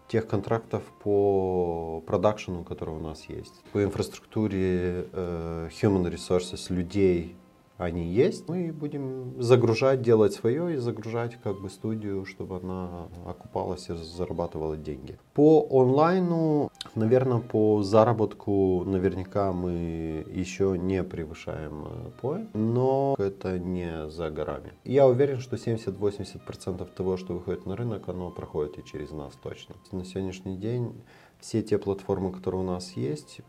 [0.08, 3.62] тех контрактов по продакшену, которые у нас есть.
[3.72, 7.36] По инфраструктуре э, human resources людей
[7.80, 8.48] они есть.
[8.48, 14.76] Мы будем загружать, делать свое и загружать как бы студию, чтобы она окупалась и зарабатывала
[14.76, 15.18] деньги.
[15.32, 24.30] По онлайну, наверное, по заработку наверняка мы еще не превышаем по, но это не за
[24.30, 24.72] горами.
[24.84, 29.74] Я уверен, что 70-80% того, что выходит на рынок, оно проходит и через нас точно.
[29.90, 30.92] На сегодняшний день
[31.40, 33.40] все те платформы, которые у нас есть,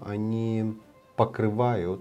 [0.00, 0.74] они
[1.16, 2.00] покрывают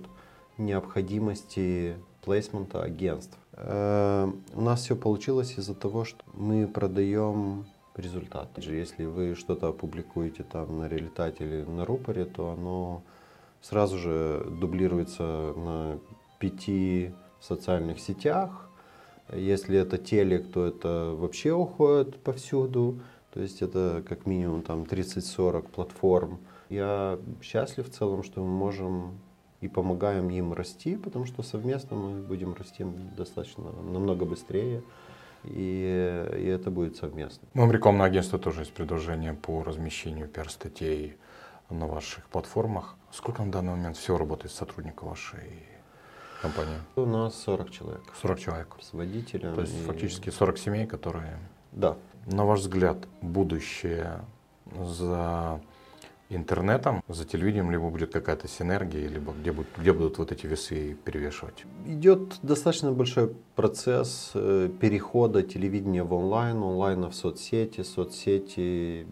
[0.59, 3.37] необходимости плейсмента агентств.
[3.53, 8.49] Э, У нас все получилось из-за того, что мы продаем результат.
[8.57, 13.03] Если вы что-то опубликуете там на Реалитате или на Рупоре, то оно
[13.61, 15.99] сразу же дублируется на
[16.39, 18.69] пяти социальных сетях.
[19.33, 22.99] Если это телек, то это вообще уходит повсюду.
[23.31, 26.39] То есть это как минимум там 30-40 платформ.
[26.69, 29.19] Я счастлив в целом, что мы можем
[29.61, 32.85] и помогаем им расти, потому что совместно мы будем расти
[33.17, 34.81] достаточно намного быстрее,
[35.43, 37.47] и, и это будет совместно.
[37.53, 41.17] Ну, рекламное агентство тоже есть предложение по размещению пиар-статей
[41.69, 42.95] на ваших платформах.
[43.11, 45.63] Сколько на данный момент всего работает сотрудников вашей
[46.41, 46.77] компании?
[46.95, 48.75] У нас 40 человек 40 человек.
[48.81, 49.55] с водителем.
[49.55, 51.37] То есть и- фактически 40 семей, которые,
[51.73, 51.97] Да.
[52.25, 54.21] на ваш взгляд, будущее
[54.81, 55.59] за
[56.29, 60.95] интернетом, за телевидением, либо будет какая-то синергия, либо где, будут, где будут вот эти весы
[61.03, 61.65] перевешивать?
[61.85, 69.07] Идет достаточно большой процесс э, перехода телевидения в онлайн, онлайна в соцсети, соцсети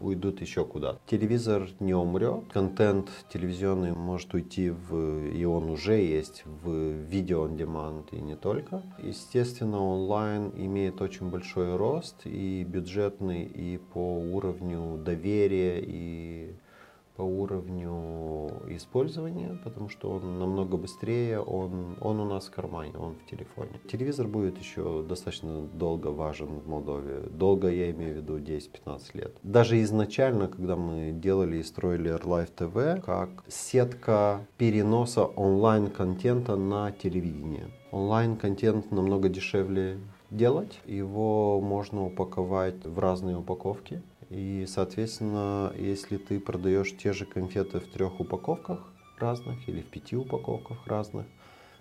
[0.00, 0.98] уйдут еще куда.
[1.06, 7.56] Телевизор не умрет, контент телевизионный может уйти в, и он уже есть, в видео on
[7.56, 8.82] demand и не только.
[9.02, 16.54] Естественно, онлайн имеет очень большой рост и бюджетный, и по уровню доверия, и
[17.20, 23.14] по уровню использования, потому что он намного быстрее, он, он у нас в кармане, он
[23.14, 23.78] в телефоне.
[23.92, 27.28] Телевизор будет еще достаточно долго важен в Молдове.
[27.30, 29.36] Долго я имею в виду 10-15 лет.
[29.42, 37.68] Даже изначально, когда мы делали и строили AirLife TV, как сетка переноса онлайн-контента на телевидение.
[37.92, 39.98] Онлайн-контент намного дешевле
[40.30, 40.80] делать.
[40.86, 44.00] Его можно упаковать в разные упаковки.
[44.30, 48.80] И, соответственно, если ты продаешь те же конфеты в трех упаковках
[49.18, 51.26] разных или в пяти упаковках разных,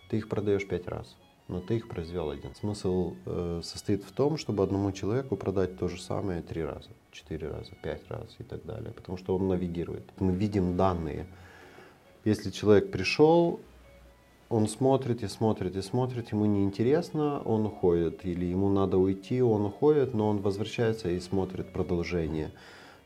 [0.10, 1.16] ты их продаешь пять раз.
[1.48, 2.54] Но ты их произвел один.
[2.56, 7.50] Смысл э, состоит в том, чтобы одному человеку продать то же самое три раза, четыре
[7.50, 8.92] раза, пять раз и так далее.
[8.92, 10.04] Потому что он навигирует.
[10.20, 11.28] Мы видим данные.
[12.24, 13.60] Если человек пришел,
[14.50, 18.26] он смотрит и смотрит и смотрит, ему неинтересно, он уходит.
[18.26, 22.52] Или ему надо уйти, он уходит, но он возвращается и смотрит продолжение.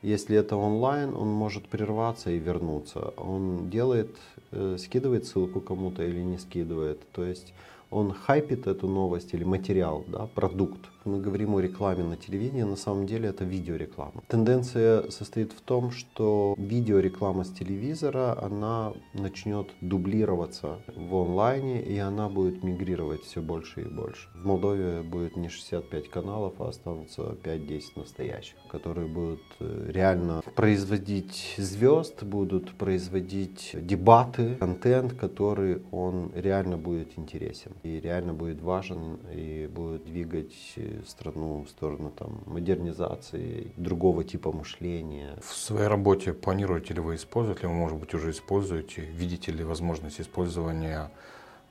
[0.02, 3.14] Если это онлайн, он может прерваться и вернуться.
[3.18, 4.16] Он делает,
[4.52, 7.00] э, скидывает ссылку кому-то или не скидывает.
[7.12, 7.54] То есть
[7.90, 10.93] он хайпит эту новость или материал, да, продукт.
[11.06, 14.24] Мы говорим о рекламе на телевидении, на самом деле это видеореклама.
[14.30, 22.30] Тенденция состоит в том, что видеореклама с телевизора, она начнет дублироваться в онлайне, и она
[22.30, 24.30] будет мигрировать все больше и больше.
[24.34, 31.56] В Молдове будет не 65 каналов, а останутся 5-10 настоящих, которые будут э, реально производить
[31.58, 39.68] звезд, будут производить дебаты, контент, который он реально будет интересен и реально будет важен и
[39.68, 45.38] будет двигать э, страну в сторону там, модернизации, другого типа мышления.
[45.42, 49.64] В своей работе планируете ли вы использовать, или вы, может быть, уже используете, видите ли
[49.64, 51.12] возможность использования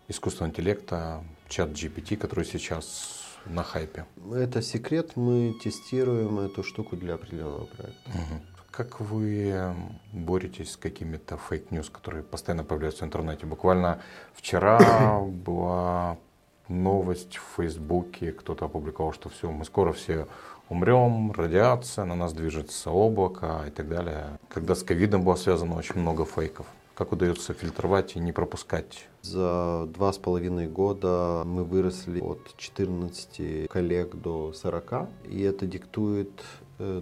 [0.09, 4.07] искусственного интеллекта, ChatGPT, который сейчас на хайпе?
[4.33, 8.11] Это секрет, мы тестируем эту штуку для определенного проекта.
[8.11, 8.41] Угу.
[8.71, 9.75] Как вы
[10.13, 13.47] боретесь с какими-то fake news, которые постоянно появляются в интернете?
[13.47, 14.01] Буквально
[14.35, 16.17] вчера была
[16.69, 20.27] новость в Фейсбуке, кто-то опубликовал, что все, мы скоро все
[20.69, 24.39] умрем, радиация, на нас движется облако и так далее.
[24.49, 26.67] Когда с ковидом было связано очень много фейков.
[26.95, 29.09] Как удается фильтровать и не пропускать?
[29.23, 36.31] За два с половиной года мы выросли от 14 коллег до 40, и это диктует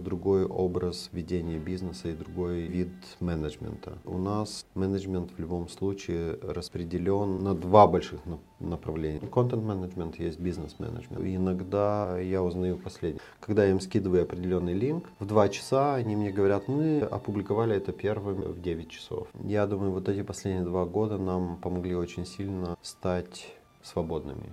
[0.01, 3.99] другой образ ведения бизнеса и другой вид менеджмента.
[4.05, 8.21] У нас менеджмент в любом случае распределен на два больших
[8.59, 9.21] направления.
[9.21, 11.25] Контент-менеджмент есть бизнес-менеджмент.
[11.25, 13.21] Иногда я узнаю последнее.
[13.41, 17.93] Когда я им скидываю определенный линк, в два часа они мне говорят, мы опубликовали это
[17.93, 19.29] первым в 9 часов.
[19.43, 24.53] Я думаю, вот эти последние два года нам помогли очень сильно стать свободными.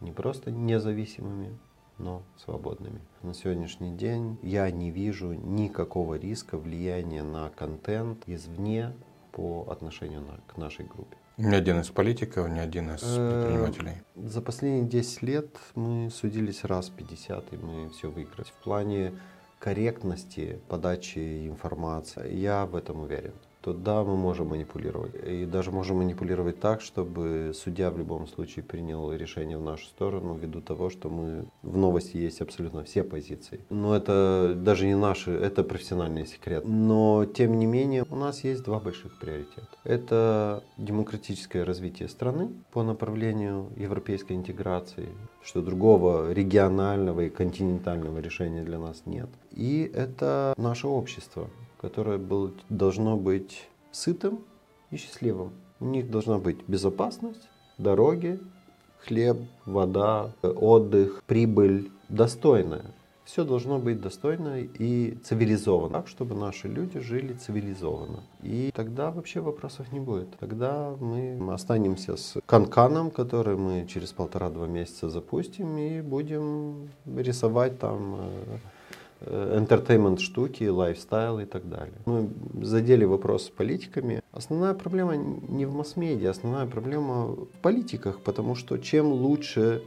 [0.00, 1.56] Не просто независимыми,
[2.02, 3.00] но свободными.
[3.22, 8.92] На сегодняшний день я не вижу никакого риска влияния на контент извне
[9.30, 11.16] по отношению на, к нашей группе.
[11.38, 14.02] Ни один из политиков, ни один из э, предпринимателей.
[14.16, 18.48] За последние 10 лет мы судились раз 50, и мы все выиграли.
[18.48, 19.14] В плане
[19.58, 23.32] корректности подачи информации я в этом уверен
[23.62, 25.14] то да, мы можем манипулировать.
[25.24, 30.34] И даже можем манипулировать так, чтобы судья в любом случае принял решение в нашу сторону
[30.34, 33.60] ввиду того, что мы в новости есть абсолютно все позиции.
[33.70, 36.64] Но это даже не наши, это профессиональный секрет.
[36.66, 39.68] Но тем не менее у нас есть два больших приоритета.
[39.84, 45.08] Это демократическое развитие страны по направлению европейской интеграции,
[45.42, 49.28] что другого регионального и континентального решения для нас нет.
[49.52, 51.48] И это наше общество,
[51.82, 54.40] которое был, должно быть сытым
[54.90, 55.50] и счастливым.
[55.80, 58.40] У них должна быть безопасность, дороги,
[59.04, 62.84] хлеб, вода, отдых, прибыль достойная.
[63.24, 68.20] Все должно быть достойно и цивилизованно, так, чтобы наши люди жили цивилизованно.
[68.42, 70.28] И тогда вообще вопросов не будет.
[70.38, 78.16] Тогда мы останемся с канканом, который мы через полтора-два месяца запустим и будем рисовать там
[78.18, 78.58] э,
[79.26, 81.94] entertainment штуки, лайфстайл и так далее.
[82.06, 82.28] Мы
[82.62, 84.22] задели вопрос с политиками.
[84.32, 89.82] Основная проблема не в масс-медиа, основная проблема в политиках, потому что чем лучше,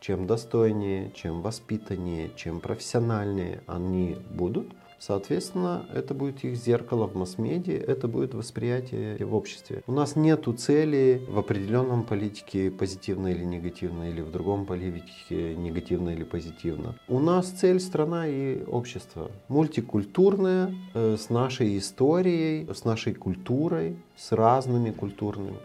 [0.00, 4.68] чем достойнее, чем воспитаннее, чем профессиональнее они будут,
[5.00, 9.82] Соответственно, это будет их зеркало в масс-медиа, это будет восприятие в обществе.
[9.86, 16.10] У нас нет цели в определенном политике позитивно или негативно, или в другом политике негативно
[16.10, 16.96] или позитивно.
[17.08, 19.30] У нас цель страна и общество.
[19.48, 25.56] Мультикультурное, э, с нашей историей, с нашей культурой, с разными культурными,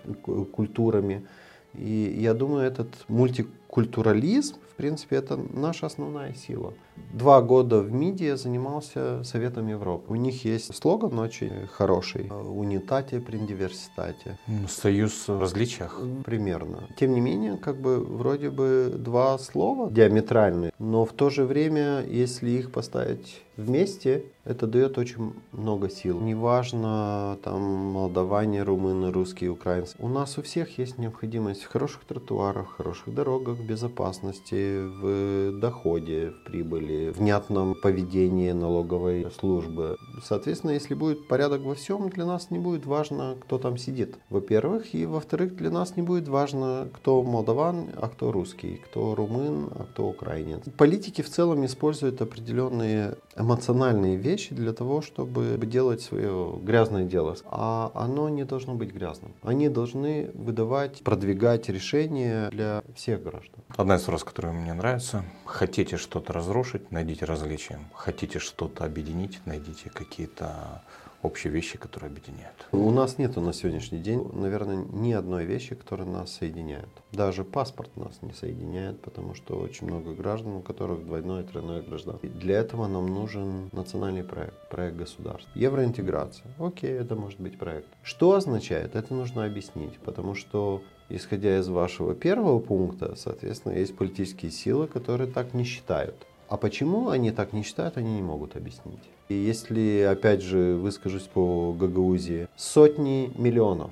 [0.53, 1.27] культурами.
[1.73, 6.73] И я думаю, этот мультикультурализм, в принципе, это наша основная сила.
[7.13, 10.11] Два года в МИДе я занимался Советом Европы.
[10.11, 12.29] У них есть слоган очень хороший.
[12.29, 14.37] Унитате при диверситате.
[14.67, 16.01] Союз в различиях?
[16.25, 16.89] Примерно.
[16.97, 22.03] Тем не менее, как бы вроде бы два слова диаметральные, но в то же время,
[22.05, 26.19] если их поставить вместе, это дает очень много сил.
[26.19, 29.95] Неважно, там, молдаване, румыны, русские, украинцы.
[29.99, 36.31] У нас у всех есть необходимость в хороших тротуарах, хороших дорогах, в безопасности, в доходе,
[36.31, 39.97] в прибыли, внятном поведении налоговой службы.
[40.23, 44.15] Соответственно, если будет порядок во всем, для нас не будет важно, кто там сидит.
[44.29, 44.93] Во-первых.
[44.93, 49.85] И во-вторых, для нас не будет важно, кто молдаван, а кто русский, кто румын, а
[49.85, 50.61] кто украинец.
[50.77, 53.15] Политики в целом используют определенные
[53.45, 57.35] эмоциональные вещи для того, чтобы делать свое грязное дело.
[57.45, 59.33] А оно не должно быть грязным.
[59.43, 63.59] Они должны выдавать, продвигать решения для всех граждан.
[63.77, 65.23] Одна из фраз, которая мне нравится.
[65.45, 67.79] Хотите что-то разрушить, найдите различия.
[67.93, 70.81] Хотите что-то объединить, найдите какие-то
[71.21, 72.67] общие вещи, которые объединяют.
[72.71, 76.89] У нас нету на сегодняшний день, наверное, ни одной вещи, которая нас соединяет.
[77.11, 81.81] Даже паспорт нас не соединяет, потому что очень много граждан, у которых двойное и тройное
[81.81, 82.29] гражданство.
[82.29, 85.49] Для этого нам нужен национальный проект, проект государства.
[85.55, 86.51] Евроинтеграция.
[86.59, 87.87] Окей, это может быть проект.
[88.03, 88.95] Что означает?
[88.95, 95.31] Это нужно объяснить, потому что исходя из вашего первого пункта, соответственно, есть политические силы, которые
[95.31, 96.15] так не считают.
[96.47, 98.99] А почему они так не считают, они не могут объяснить.
[99.29, 103.91] И если, опять же, выскажусь по Гагаузии, сотни миллионов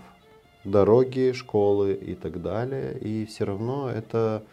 [0.64, 4.44] дороги, школы и так далее, и все равно это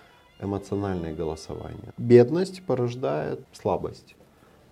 [0.40, 1.92] эмоциональное голосование.
[1.98, 4.16] Бедность порождает слабость.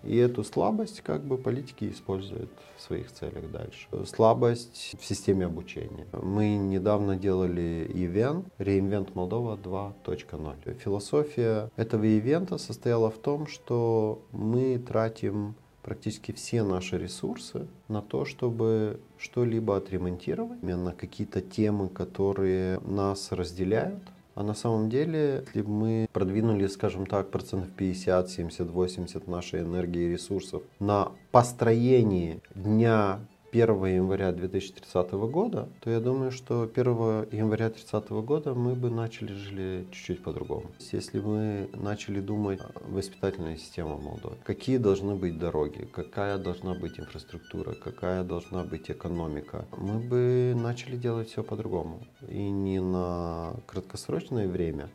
[0.05, 3.89] И эту слабость как бы политики используют в своих целях дальше.
[4.07, 6.07] Слабость в системе обучения.
[6.13, 10.75] Мы недавно делали ивент Reinvent Moldova 2.0.
[10.79, 18.25] Философия этого ивента состояла в том, что мы тратим практически все наши ресурсы на то,
[18.25, 24.03] чтобы что-либо отремонтировать, именно какие-то темы, которые нас разделяют,
[24.39, 30.03] а на самом деле, если мы продвинули, скажем так, процентов 50, 70, 80 нашей энергии
[30.03, 33.19] и ресурсов на построении дня
[33.53, 36.87] 1 января 2030 года, то я думаю, что 1
[37.33, 40.67] января 2030 года мы бы начали жили чуть-чуть по-другому.
[40.93, 47.73] Если мы начали думать воспитательная система Молдовы, какие должны быть дороги, какая должна быть инфраструктура,
[47.73, 52.01] какая должна быть экономика, мы бы начали делать все по-другому.
[52.29, 54.91] И не на краткосрочное время,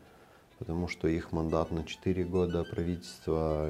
[0.64, 3.68] потому что их мандат на 4 года правительства,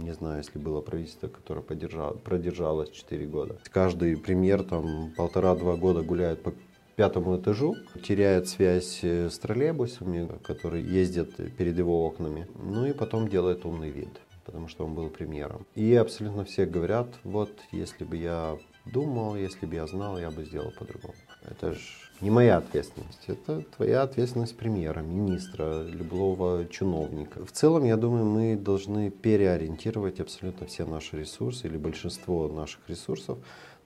[0.00, 3.58] не знаю, если было правительство, которое поддержало, продержалось 4 года.
[3.72, 6.54] Каждый премьер там полтора-два года гуляет по
[6.94, 7.74] пятому этажу,
[8.04, 14.20] теряет связь с троллейбусами, которые ездят перед его окнами, ну и потом делает умный вид
[14.46, 15.64] потому что он был премьером.
[15.76, 20.44] И абсолютно все говорят, вот если бы я думал, если бы я знал, я бы
[20.44, 21.14] сделал по-другому.
[21.48, 21.80] Это же
[22.20, 27.44] не моя ответственность, это твоя ответственность премьера, министра, любого чиновника.
[27.44, 33.38] В целом, я думаю, мы должны переориентировать абсолютно все наши ресурсы или большинство наших ресурсов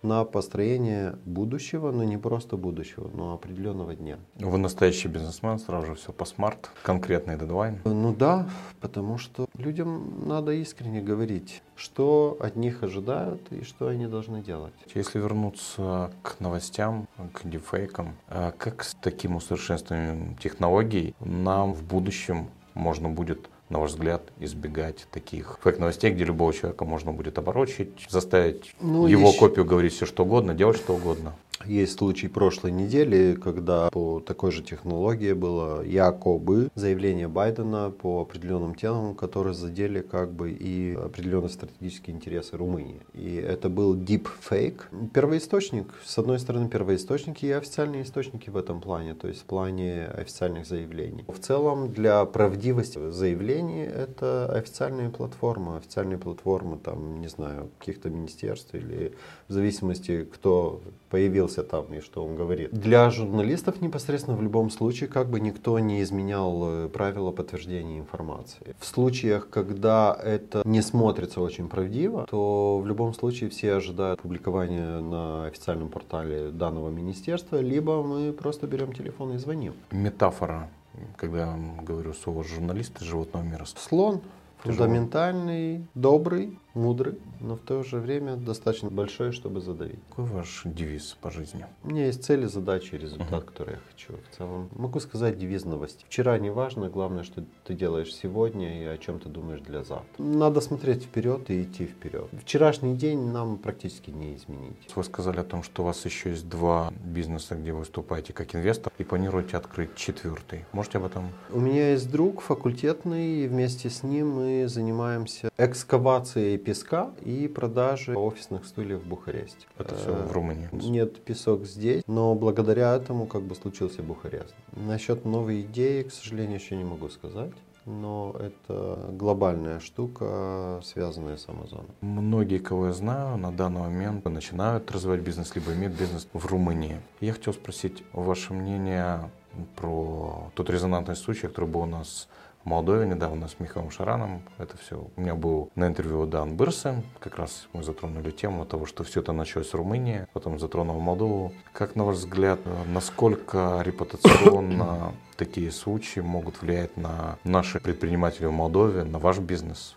[0.05, 4.19] на построение будущего, но не просто будущего, но определенного дня.
[4.37, 7.81] Вы настоящий бизнесмен, сразу же все по смарт, конкретный дедлайн?
[7.85, 8.49] Ну да,
[8.81, 14.75] потому что людям надо искренне говорить, что от них ожидают и что они должны делать.
[14.95, 22.51] Если вернуться к новостям, к дефейкам, а как с таким усовершенствованием технологий нам в будущем
[22.75, 28.75] можно будет на ваш взгляд, избегать таких фейк-новостей, где любого человека можно будет оборочить, заставить
[28.81, 29.39] ну, его есть...
[29.39, 31.35] копию говорить все что угодно, делать что угодно?
[31.67, 38.75] Есть случай прошлой недели, когда по такой же технологии было якобы заявление Байдена по определенным
[38.75, 43.01] темам, которые задели как бы и определенные стратегические интересы Румынии.
[43.15, 45.11] И это был deep fake.
[45.15, 50.07] Первоисточник, с одной стороны, первоисточники и официальные источники в этом плане, то есть в плане
[50.07, 51.25] официальных заявлений.
[51.29, 58.75] В целом, для правдивости заявлений это официальные платформы, официальные платформы, там, не знаю, каких-то министерств
[58.75, 59.15] или
[59.49, 62.71] в зависимости, кто появился там и что он говорит.
[62.73, 68.75] Для журналистов непосредственно в любом случае как бы никто не изменял э, правила подтверждения информации.
[68.79, 75.01] В случаях, когда это не смотрится очень правдиво, то в любом случае все ожидают публикования
[75.01, 79.75] на официальном портале данного министерства, либо мы просто берем телефон и звоним.
[79.91, 80.69] Метафора,
[81.17, 83.65] когда я говорю слово журналисты животного мира.
[83.65, 84.21] Слон
[84.65, 89.99] фундаментальный, добрый, мудрый, но в то же время достаточно большой, чтобы задавить.
[90.11, 91.65] Какой ваш девиз по жизни?
[91.83, 93.45] У меня есть цели, задачи, результат, uh-huh.
[93.45, 94.15] который я хочу.
[94.31, 96.05] В целом могу сказать девиз новости.
[96.09, 100.07] Вчера не важно, главное, что ты делаешь сегодня и о чем ты думаешь для завтра.
[100.19, 102.29] Надо смотреть вперед и идти вперед.
[102.43, 104.91] Вчерашний день нам практически не изменить.
[104.95, 108.55] Вы сказали о том, что у вас еще есть два бизнеса, где вы выступаете как
[108.55, 110.65] инвестор и планируете открыть четвертый.
[110.73, 111.29] Можете об этом?
[111.51, 118.17] У меня есть друг факультетный, и вместе с ним мы занимаемся экскавацией песка и продажи
[118.17, 119.67] офисных стульев в Бухаресте.
[119.79, 120.69] Это все в Румынии?
[120.73, 124.55] Нет, песок здесь, но благодаря этому как бы случился Бухарест.
[124.73, 127.53] Насчет новой идеи, к сожалению, еще не могу сказать
[127.87, 131.87] но это глобальная штука, связанная с Амазоном.
[132.01, 137.01] Многие, кого я знаю, на данный момент начинают развивать бизнес, либо имеют бизнес в Румынии.
[137.21, 139.31] Я хотел спросить ваше мнение
[139.77, 142.29] про тот резонансный случай, который был у нас
[142.65, 144.43] Молдове недавно с Михаилом Шараном.
[144.59, 145.07] Это все.
[145.17, 147.03] У меня был на интервью Дан Бырсы.
[147.21, 151.53] Как раз мы затронули тему того, что все это началось в Румынии, потом затронул Молдову.
[151.73, 159.05] Как, на ваш взгляд, насколько репутационно такие случаи могут влиять на наших предпринимателей в Молдове,
[159.05, 159.97] на ваш бизнес?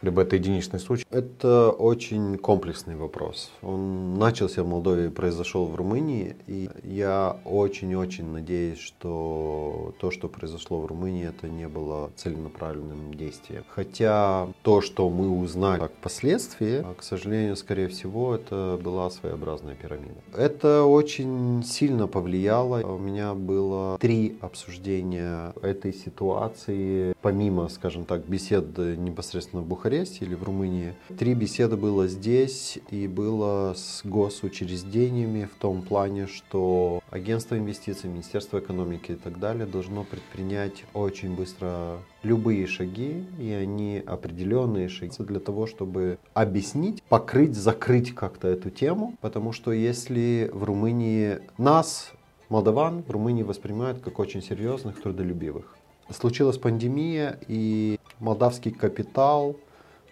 [0.00, 1.04] Либо это единичный случай?
[1.10, 3.50] Это очень комплексный вопрос.
[3.62, 6.36] Он начался в Молдове произошел в Румынии.
[6.46, 13.64] И я очень-очень надеюсь, что то, что произошло в Румынии, это не было целенаправленным действием.
[13.68, 20.20] Хотя то, что мы узнали как последствия, к сожалению, скорее всего, это была своеобразная пирамида.
[20.36, 22.80] Это очень сильно повлияло.
[22.86, 30.26] У меня было три обсуждения этой ситуации, помимо, скажем так, бесед непосредственно в Бухаресте Бухаресте
[30.26, 30.94] или в Румынии.
[31.18, 38.58] Три беседы было здесь и было с госучреждениями в том плане, что агентство инвестиций, Министерство
[38.58, 45.40] экономики и так далее должно предпринять очень быстро любые шаги, и они определенные шаги для
[45.40, 52.12] того, чтобы объяснить, покрыть, закрыть как-то эту тему, потому что если в Румынии нас,
[52.50, 55.78] молдаван, в Румынии воспринимают как очень серьезных, трудолюбивых.
[56.10, 59.56] Случилась пандемия, и молдавский капитал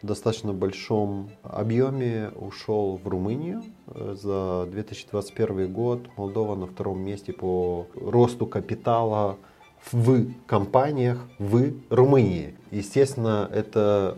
[0.06, 3.62] достаточно большом объеме ушел в Румынию.
[3.86, 9.36] За 2021 год Молдова на втором месте по росту капитала
[9.92, 12.56] в компаниях в Румынии.
[12.70, 14.16] Естественно, это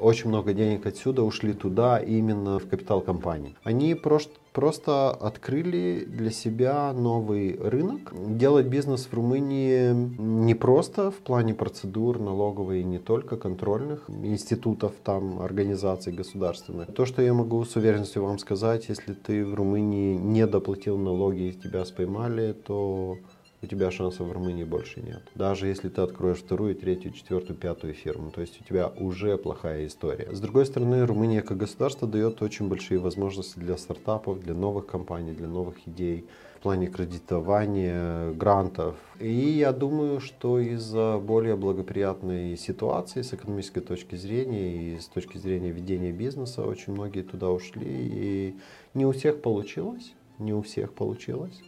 [0.00, 3.54] очень много денег отсюда ушли туда, именно в капитал компании.
[3.62, 8.12] Они просто, просто открыли для себя новый рынок.
[8.12, 14.92] Делать бизнес в Румынии не просто в плане процедур налоговой и не только контрольных институтов,
[15.04, 16.92] там, организаций государственных.
[16.94, 21.48] То, что я могу с уверенностью вам сказать, если ты в Румынии не доплатил налоги
[21.48, 23.18] и тебя споймали, то
[23.62, 25.22] у тебя шансов в Румынии больше нет.
[25.34, 29.86] Даже если ты откроешь вторую, третью, четвертую, пятую фирму, то есть у тебя уже плохая
[29.86, 30.28] история.
[30.32, 35.32] С другой стороны, Румыния как государство дает очень большие возможности для стартапов, для новых компаний,
[35.32, 36.26] для новых идей
[36.58, 38.96] в плане кредитования, грантов.
[39.18, 45.38] И я думаю, что из-за более благоприятной ситуации с экономической точки зрения и с точки
[45.38, 47.86] зрения ведения бизнеса, очень многие туда ушли.
[47.86, 48.56] И
[48.92, 51.62] не у всех получилось, не у всех получилось.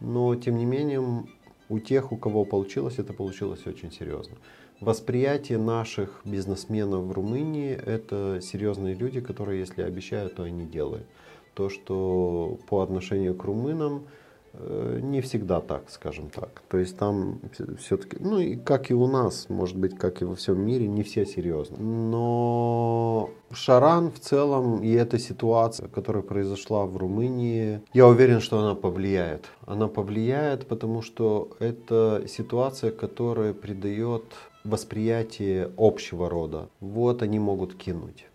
[0.00, 1.24] Но, тем не менее,
[1.68, 4.36] у тех, у кого получилось, это получилось очень серьезно.
[4.80, 11.06] Восприятие наших бизнесменов в Румынии– это серьезные люди, которые, если обещают, то они делают.
[11.54, 14.06] То, что по отношению к румынам–
[14.60, 16.62] не всегда так, скажем так.
[16.68, 17.40] То есть там
[17.78, 21.02] все-таки, ну и как и у нас, может быть, как и во всем мире, не
[21.02, 21.78] все серьезно.
[21.78, 28.74] Но Шаран в целом и эта ситуация, которая произошла в Румынии, я уверен, что она
[28.74, 29.46] повлияет.
[29.66, 34.24] Она повлияет, потому что это ситуация, которая придает
[34.64, 36.68] восприятие общего рода.
[36.80, 38.26] Вот они могут кинуть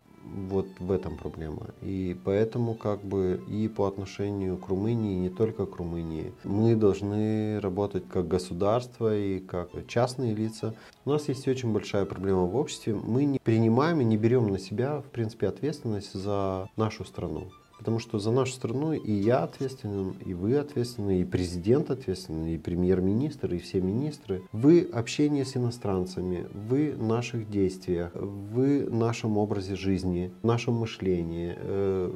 [0.50, 1.68] вот в этом проблема.
[1.82, 7.60] И поэтому как бы и по отношению к Румынии, не только к Румынии, мы должны
[7.60, 10.76] работать как государство и как частные лица.
[11.06, 12.94] У нас есть очень большая проблема в обществе.
[12.96, 17.52] Мы не принимаем и не берем на себя, в принципе, ответственность за нашу страну.
[17.80, 22.58] Потому что за нашу страну и я ответственен, и вы ответственны, и президент ответственен, и
[22.58, 24.42] премьер-министр, и все министры.
[24.52, 30.74] Вы общение с иностранцами, вы в наших действиях, вы в нашем образе жизни, в нашем
[30.74, 32.12] мышлении, э,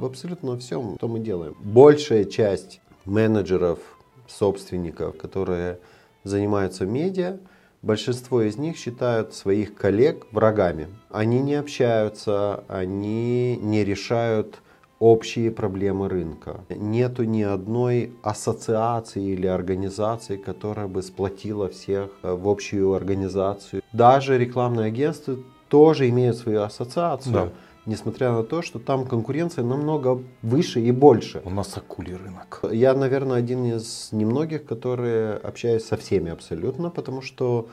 [0.00, 1.54] в абсолютно всем, что мы делаем.
[1.62, 3.80] Большая часть менеджеров,
[4.26, 5.78] собственников, которые
[6.24, 7.38] занимаются медиа,
[7.82, 10.88] большинство из них считают своих коллег врагами.
[11.10, 14.62] Они не общаются, они не решают
[15.02, 16.60] общие проблемы рынка.
[16.68, 23.82] Нету ни одной ассоциации или организации, которая бы сплотила всех э, в общую организацию.
[23.92, 25.36] Даже рекламные агентства
[25.68, 27.34] тоже имеют свою ассоциацию.
[27.34, 27.48] Да.
[27.84, 31.42] Несмотря на то, что там конкуренция намного выше и больше.
[31.44, 32.60] У нас акулий рынок.
[32.70, 37.66] Я, наверное, один из немногих, которые общаюсь со всеми абсолютно, потому что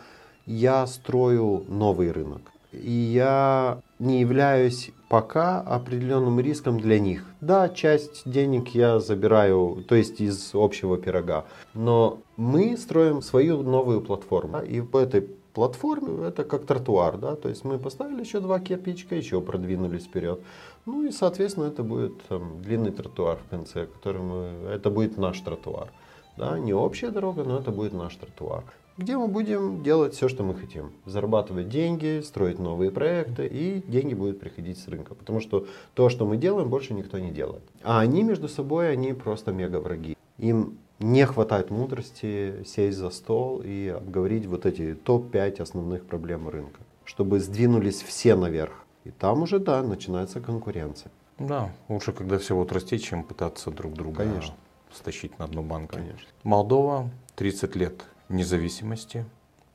[0.47, 2.41] я строю новый рынок.
[2.72, 7.26] И я не являюсь пока определенным риском для них.
[7.41, 14.01] Да, часть денег я забираю, то есть из общего пирога, но мы строим свою новую
[14.01, 14.59] платформу.
[14.59, 15.22] И по этой
[15.53, 20.39] платформе это как тротуар, да, то есть мы поставили еще два кирпичика, еще продвинулись вперед.
[20.86, 25.39] Ну и, соответственно, это будет там, длинный тротуар в конце, который мы, это будет наш
[25.39, 25.91] тротуар.
[26.38, 28.63] Да, не общая дорога, но это будет наш тротуар
[29.00, 30.91] где мы будем делать все, что мы хотим.
[31.06, 35.16] Зарабатывать деньги, строить новые проекты, и деньги будут приходить с рынка.
[35.16, 37.64] Потому что то, что мы делаем, больше никто не делает.
[37.82, 40.18] А они между собой, они просто мега враги.
[40.38, 46.82] Им не хватает мудрости сесть за стол и обговорить вот эти топ-5 основных проблем рынка,
[47.06, 48.86] чтобы сдвинулись все наверх.
[49.06, 51.10] И там уже, да, начинается конкуренция.
[51.39, 54.56] Да, лучше, когда все вот расти, чем пытаться друг друга Конечно.
[54.93, 55.95] стащить на дно банка.
[55.95, 56.28] Конечно.
[56.43, 59.25] Молдова 30 лет независимости,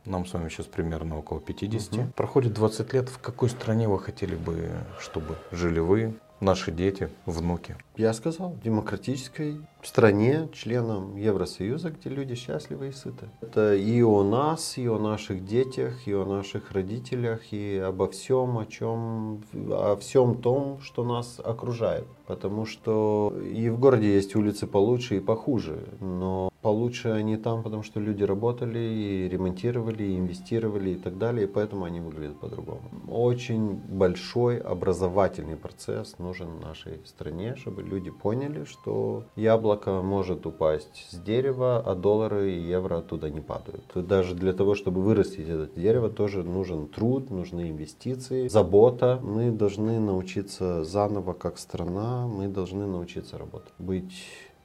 [0.07, 1.93] Нам с вами сейчас примерно около 50.
[1.95, 2.13] Угу.
[2.15, 3.09] Проходит 20 лет.
[3.09, 7.77] В какой стране вы хотели бы, чтобы жили вы, наши дети, внуки?
[7.97, 13.29] Я сказал, в демократической стране, членом Евросоюза, где люди счастливы и сыты.
[13.41, 18.59] Это и о нас, и о наших детях, и о наших родителях, и обо всем,
[18.59, 22.07] о чем, о всем том, что нас окружает.
[22.27, 27.83] Потому что и в городе есть улицы получше и похуже, но получше они там, потому
[27.83, 32.81] что люди работали и ремонтировали, и инвестировали и так далее, и поэтому они выглядят по-другому.
[33.07, 41.19] Очень большой образовательный процесс нужен нашей стране, чтобы люди поняли, что яблоко может упасть с
[41.19, 43.85] дерева, а доллары и евро оттуда не падают.
[43.95, 49.21] Даже для того, чтобы вырастить это дерево, тоже нужен труд, нужны инвестиции, забота.
[49.23, 53.73] Мы должны научиться заново, как страна, мы должны научиться работать.
[53.79, 54.15] Быть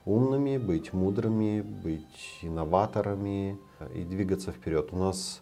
[0.06, 3.58] умными, быть мудрыми, быть инноваторами
[3.94, 4.90] и двигаться вперед.
[4.92, 5.42] У нас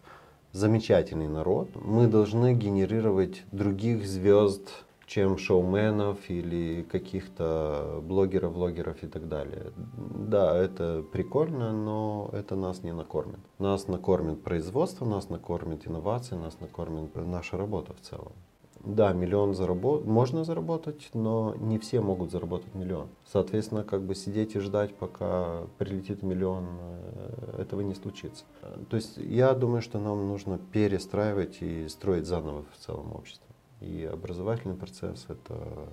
[0.52, 1.70] замечательный народ.
[1.76, 4.70] Мы должны генерировать других звезд,
[5.06, 9.72] чем шоуменов или каких-то блогеров, блогеров и так далее.
[9.96, 13.40] Да, это прикольно, но это нас не накормит.
[13.58, 18.34] Нас накормит производство, нас накормит инновации, нас накормит наша работа в целом.
[18.88, 20.06] Да, миллион заработ...
[20.06, 23.10] можно заработать, но не все могут заработать миллион.
[23.26, 28.46] Соответственно, как бы сидеть и ждать, пока прилетит миллион, э, этого не случится.
[28.90, 33.46] То есть я думаю, что нам нужно перестраивать и строить заново в целом общество.
[33.82, 35.90] И образовательный процесс это,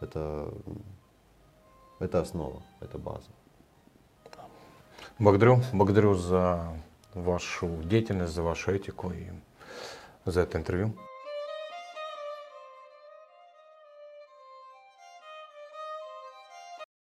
[0.00, 0.54] это,
[1.98, 3.28] это основа, это база.
[5.18, 6.72] Благодарю, благодарю за
[7.12, 9.26] вашу деятельность, за вашу этику и
[10.24, 10.94] за это интервью.